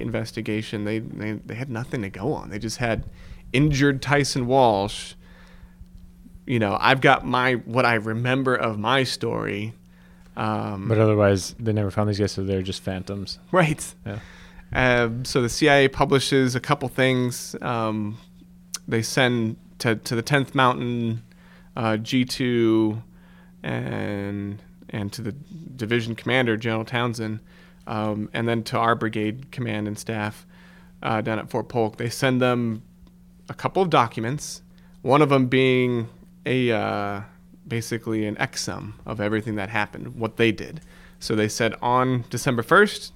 [0.00, 2.50] investigation, they, they, they had nothing to go on.
[2.50, 3.04] They just had
[3.52, 5.14] injured Tyson Walsh.
[6.46, 9.74] You know, I've got my what I remember of my story.
[10.36, 13.38] Um, but otherwise, they never found these guys, so they're just phantoms.
[13.52, 13.94] Right.
[14.06, 14.20] Yeah.
[14.72, 17.56] Um, so the CIA publishes a couple things.
[17.62, 18.18] Um,
[18.86, 21.22] they send to, to the 10th Mountain,
[21.76, 23.02] uh, G2,
[23.62, 27.40] and and to the division commander, General Townsend,
[27.86, 30.46] um, and then to our brigade command and staff
[31.02, 31.96] uh, down at Fort Polk.
[31.96, 32.82] They send them
[33.48, 34.62] a couple of documents,
[35.02, 36.08] one of them being
[36.46, 37.20] a uh,
[37.66, 40.80] basically an EXSUM of everything that happened, what they did.
[41.20, 43.12] So they said on December 1st,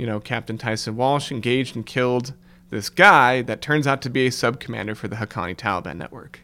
[0.00, 2.32] you know, Captain Tyson Walsh engaged and killed
[2.70, 6.40] this guy that turns out to be a sub commander for the Haqqani Taliban network.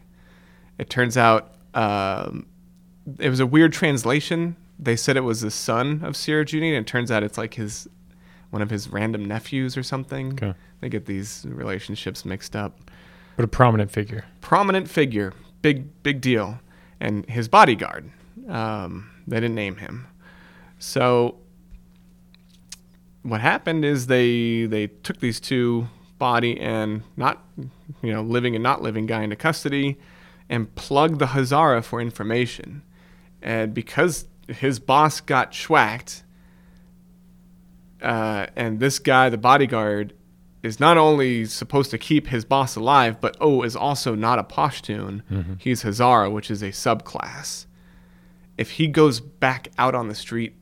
[0.77, 2.45] It turns out um,
[3.17, 4.57] it was a weird translation.
[4.77, 7.87] They said it was the son of Sirajuddin, and it turns out it's like his
[8.51, 10.33] one of his random nephews or something.
[10.33, 10.53] Okay.
[10.81, 12.91] They get these relationships mixed up.
[13.37, 14.25] But a prominent figure.
[14.39, 15.33] Prominent figure,
[15.63, 16.59] big big deal,
[16.99, 18.11] and his bodyguard.
[18.47, 20.05] Um, they didn't name him,
[20.77, 21.39] so
[23.27, 27.43] what happened is they they took these two body and not
[28.01, 29.97] you know living and not living guy into custody
[30.49, 32.83] and plugged the Hazara for information.
[33.41, 36.23] And because his boss got schwacked,
[38.01, 40.13] uh, and this guy, the bodyguard,
[40.63, 44.43] is not only supposed to keep his boss alive, but oh, is also not a
[44.43, 45.21] Pashtun.
[45.29, 45.53] Mm-hmm.
[45.59, 47.65] He's Hazara, which is a subclass.
[48.57, 50.55] If he goes back out on the street,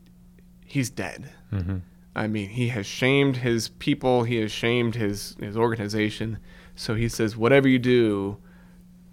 [0.65, 1.31] he's dead.
[1.53, 1.77] Mm-hmm.
[2.15, 6.37] I mean, he has shamed his people, he has shamed his, his organization.
[6.75, 8.37] So he says, whatever you do,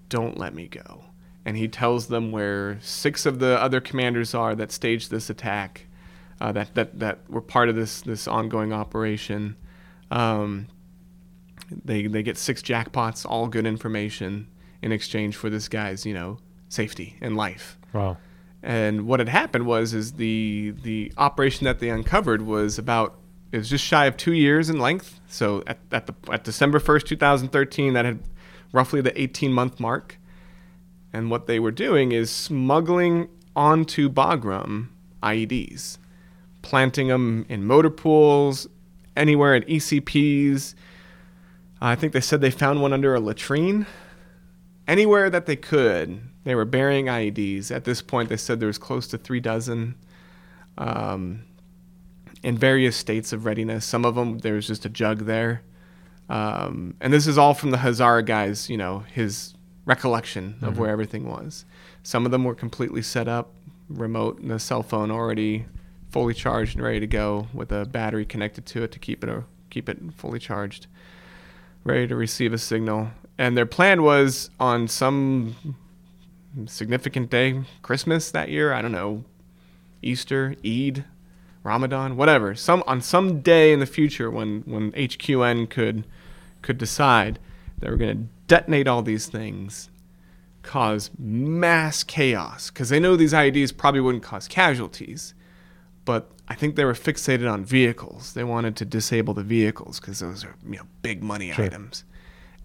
[0.09, 1.05] don't let me go.
[1.45, 5.87] And he tells them where six of the other commanders are that staged this attack,
[6.41, 9.57] uh, that, that, that were part of this, this ongoing operation.
[10.11, 10.69] Um,
[11.85, 14.47] they, they get six jackpots, all good information
[14.81, 16.39] in exchange for this guy's, you know,
[16.69, 17.79] safety and life.
[17.93, 18.19] Wow.
[18.63, 23.19] And what had happened was is the the operation that they uncovered was about
[23.51, 25.21] it was just shy of two years in length.
[25.29, 28.21] So at, at the at December first, two thousand thirteen, that had
[28.73, 30.19] roughly the eighteen month mark.
[31.13, 34.89] And what they were doing is smuggling onto Bagram
[35.23, 35.99] IEDs,
[36.63, 38.67] planting them in motor pools,
[39.15, 40.75] anywhere at ECPs.
[41.81, 43.87] I think they said they found one under a latrine.
[44.89, 47.71] Anywhere that they could, they were burying IEDs.
[47.71, 49.95] At this point, they said there was close to three dozen
[50.79, 51.45] um,
[52.43, 53.85] in various states of readiness.
[53.85, 55.63] Some of them, there was just a jug there.
[56.29, 60.77] Um, and this is all from the Hazara guy's, you know, his recollection of Mhm.
[60.79, 61.65] where everything was.
[62.03, 63.53] Some of them were completely set up,
[63.89, 65.67] remote, and the cell phone already
[66.11, 69.31] fully charged and ready to go with a battery connected to it to keep it,
[69.31, 69.41] uh,
[69.71, 70.87] keep it fully charged.
[71.85, 73.11] ready to receive a signal.
[73.37, 75.57] And their plan was on some
[76.67, 79.25] significant day, Christmas that year, I don't know,
[80.03, 81.05] Easter, Eid,
[81.63, 82.55] Ramadan, whatever.
[82.55, 86.05] Some on some day in the future when when HQN could
[86.61, 87.39] could decide
[87.79, 89.89] they were going to detonate all these things,
[90.63, 95.35] cause mass chaos because they know these IEDs probably wouldn't cause casualties,
[96.05, 98.35] but I think they were fixated on vehicles.
[98.35, 101.65] They wanted to disable the vehicles because those are you know big money Sure.
[101.65, 102.05] items,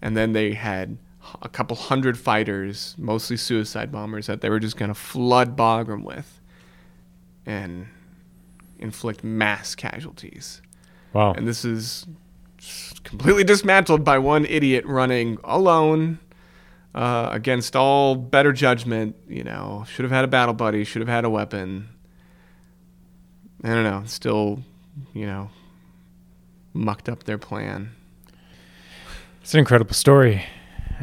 [0.02, 0.98] and then they had
[1.42, 6.02] a couple hundred fighters, mostly suicide bombers, that they were just going to flood Bagram
[6.02, 6.40] with,
[7.44, 7.86] and
[8.78, 10.62] inflict mass casualties.
[11.12, 11.32] Wow.
[11.32, 12.06] And this is
[13.04, 16.18] completely dismantled by one idiot running alone
[16.94, 19.16] uh, against all better judgment.
[19.28, 21.88] You know, should have had a battle buddy, should have had a weapon.
[23.64, 24.02] I don't know.
[24.06, 24.62] Still,
[25.14, 25.50] you know,
[26.72, 27.90] mucked up their plan.
[29.42, 30.44] It's an incredible story.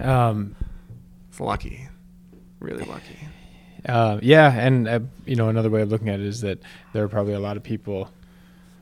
[0.01, 0.55] Um,
[1.29, 1.87] it's lucky,
[2.59, 3.17] really lucky.
[3.87, 6.59] Uh, yeah, and uh, you know another way of looking at it is that
[6.93, 8.09] there are probably a lot of people,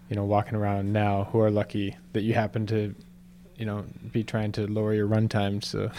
[0.09, 2.95] you know, walking around now who are lucky that you happen to,
[3.57, 5.91] you know, be trying to lower your run times uh,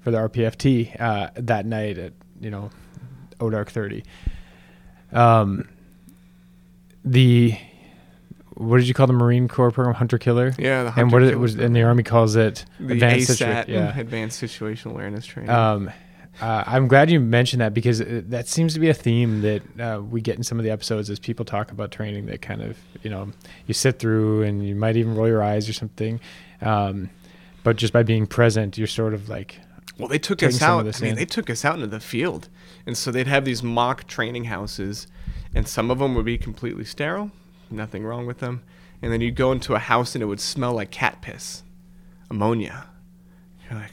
[0.00, 2.70] for the RPFT uh, that night at you know,
[3.40, 4.04] ODark thirty.
[5.12, 5.68] Um,
[7.04, 7.56] the
[8.54, 9.94] what did you call the Marine Corps program?
[9.94, 10.52] Hunter killer.
[10.58, 13.98] Yeah, the and what it was, and the Army calls it The advanced situa- yeah.
[13.98, 15.50] advanced situational awareness training.
[15.50, 15.90] Um,
[16.40, 19.62] uh, I'm glad you mentioned that because uh, that seems to be a theme that
[19.80, 22.60] uh, we get in some of the episodes as people talk about training that kind
[22.60, 23.30] of, you know,
[23.66, 26.18] you sit through and you might even roll your eyes or something.
[26.60, 27.10] Um,
[27.62, 29.60] but just by being present, you're sort of like,
[29.96, 30.80] Well, they took us out.
[30.80, 31.16] I mean, in.
[31.16, 32.48] they took us out into the field,
[32.84, 35.06] and so they'd have these mock training houses,
[35.54, 37.30] and some of them would be completely sterile,
[37.70, 38.62] nothing wrong with them,
[39.02, 41.62] and then you'd go into a house and it would smell like cat piss,
[42.30, 42.86] ammonia.
[43.68, 43.92] You're like,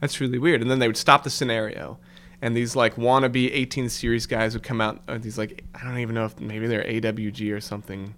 [0.00, 0.62] that's really weird.
[0.62, 1.98] And then they would stop the scenario,
[2.42, 5.02] and these like wannabe 18 series guys would come out.
[5.06, 8.14] Uh, these like I don't even know if maybe they're AWG or something.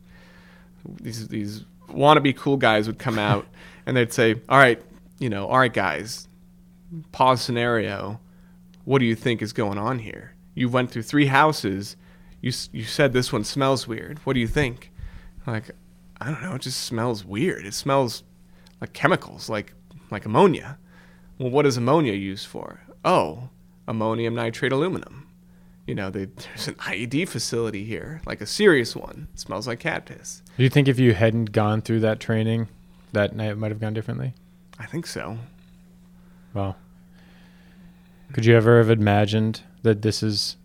[1.01, 3.47] These these wannabe cool guys would come out,
[3.87, 4.81] and they'd say, "All right,
[5.19, 6.29] you know, all right, guys,
[7.13, 8.21] pause scenario.
[8.85, 10.35] What do you think is going on here?
[10.55, 11.97] You went through three houses.
[12.43, 14.19] You you said this one smells weird.
[14.25, 14.93] What do you think?
[15.47, 15.71] Like,
[16.21, 16.55] I don't know.
[16.57, 17.65] It just smells weird.
[17.65, 18.25] It smells
[18.81, 19.73] like chemicals, like
[20.11, 20.79] like ammonia.
[21.39, 22.81] Well, what is ammonia used for?
[23.05, 23.49] Oh,
[23.89, 25.29] ammonium nitrate aluminum.
[25.87, 29.29] You know, they, there's an IED facility here, like a serious one.
[29.33, 30.43] It smells like cat piss.
[30.57, 32.69] do you think if you hadn't gone through that training,
[33.13, 34.35] that night might have gone differently?
[34.79, 35.39] I think so.
[36.55, 36.77] Well,
[38.33, 40.57] could you ever have imagined that this is,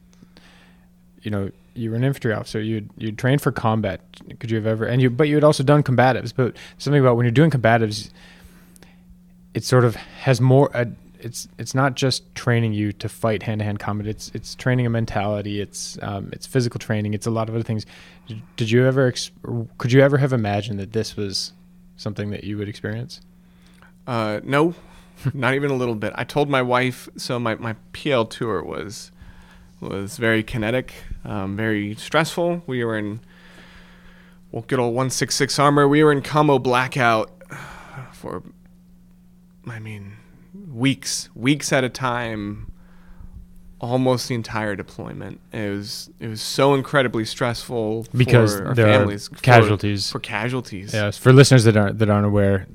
[1.22, 4.02] you know, you were an infantry officer, you you trained for combat.
[4.40, 6.34] Could you have ever, and you, but you had also done combatives.
[6.36, 8.10] But something about when you're doing combatives,
[9.54, 10.76] it sort of has more.
[10.76, 10.86] Uh,
[11.20, 14.08] it's it's not just training you to fight hand to hand combat.
[14.08, 15.62] It's it's training a mentality.
[15.62, 17.14] It's um, it's physical training.
[17.14, 17.86] It's a lot of other things.
[18.56, 19.14] Did, you ever?
[19.78, 21.54] Could you ever have imagined that this was
[21.96, 23.22] something that you would experience?
[24.06, 24.76] Uh, no,
[25.34, 26.14] not even a little bit.
[26.16, 27.10] I told my wife.
[27.18, 29.12] So my, my PL tour was
[29.80, 30.94] was very kinetic,
[31.26, 32.64] um, very stressful.
[32.68, 33.20] We were in
[34.52, 35.88] well, good old one six six armor.
[35.88, 37.32] We were in commo blackout
[38.14, 38.44] for,
[39.68, 40.14] I mean,
[40.72, 42.72] weeks, weeks at a time,
[43.80, 45.40] almost the entire deployment.
[45.52, 50.12] It was it was so incredibly stressful because for our there families, are for- casualties
[50.12, 50.94] for casualties.
[50.94, 52.68] Yes, for listeners that aren't that aren't aware,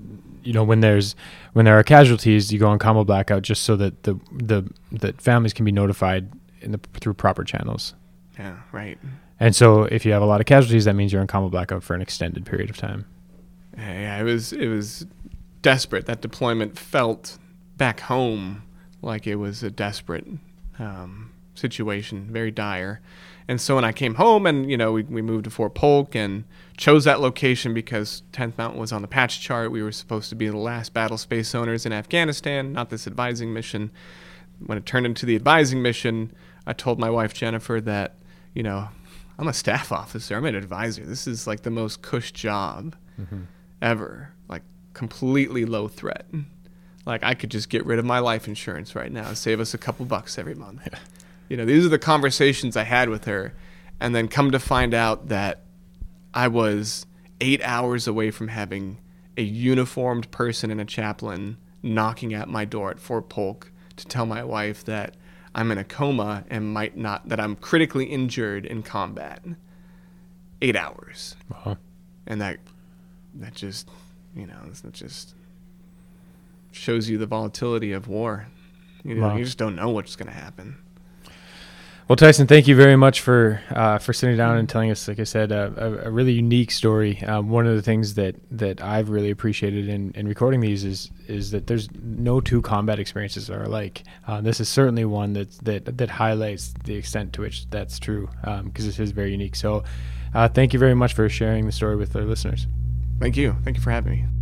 [0.45, 1.17] you know when there's
[1.55, 5.21] when there are casualties, you go on commo blackout just so that the the that
[5.21, 6.31] families can be notified
[6.61, 7.95] in the through proper channels.
[8.39, 8.99] Yeah, right.
[9.39, 11.83] And so if you have a lot of casualties, that means you're in commo blackout
[11.83, 13.07] for an extended period of time.
[13.77, 15.07] Yeah, yeah, it was it was
[15.63, 16.07] desperate.
[16.07, 17.39] That deployment felt
[17.77, 18.63] back home
[19.01, 20.27] like it was a desperate
[20.79, 23.01] um, situation, very dire.
[23.49, 26.15] And so when I came home, and you know, we, we moved to Fort Polk
[26.15, 26.45] and
[26.77, 29.73] chose that location because 10th Mountain was on the patch chart.
[29.73, 33.53] We were supposed to be the last battle space owners in Afghanistan, not this advising
[33.53, 33.91] mission.
[34.65, 36.33] When it turned into the advising mission,
[36.67, 38.15] I told my wife Jennifer that,
[38.55, 38.89] you know,
[39.39, 40.37] I'm a staff officer.
[40.37, 41.05] I'm an advisor.
[41.05, 43.47] This is like the most cush job Mhm.
[43.81, 44.31] ever.
[44.49, 44.63] Like
[44.95, 46.27] completely low threat.
[47.07, 49.75] Like I could just get rid of my life insurance right now, and save us
[49.75, 50.87] a couple bucks every month.
[51.49, 53.53] You know, these are the conversations I had with her,
[54.01, 55.63] and then come to find out that
[56.33, 57.05] I was
[57.41, 58.99] eight hours away from having
[59.37, 64.25] a uniformed person and a chaplain knocking at my door at Fort Polk to tell
[64.25, 65.15] my wife that
[65.55, 69.43] I'm in a coma and might not that I'm critically injured in combat.
[70.61, 71.37] Eight hours.
[71.51, 71.77] Wow.
[72.27, 72.59] And that
[73.35, 73.89] that just
[74.35, 75.35] you know, it's just
[76.71, 78.49] shows you the volatility of war.
[79.05, 79.29] You know, Wow.
[79.29, 79.45] you uh-huh.
[79.45, 80.79] just don't know what's going to happen.
[82.13, 85.19] Well, Tyson, thank you very much for uh, for sitting down and telling us, like
[85.19, 87.23] I said, a, a, really unique story.
[87.23, 91.11] Um, one of the things that, that I've really appreciated in, in recording these is
[91.27, 94.03] is that there's no two combat experiences are alike.
[94.29, 98.29] Uh, this is certainly one that that that highlights the extent to which that's true,
[98.65, 99.57] because this is very unique.
[99.57, 99.83] So,
[100.35, 102.67] uh, thank you very much for sharing the story with our listeners.
[103.21, 103.57] Thank you.
[103.65, 104.42] Thank you for having me.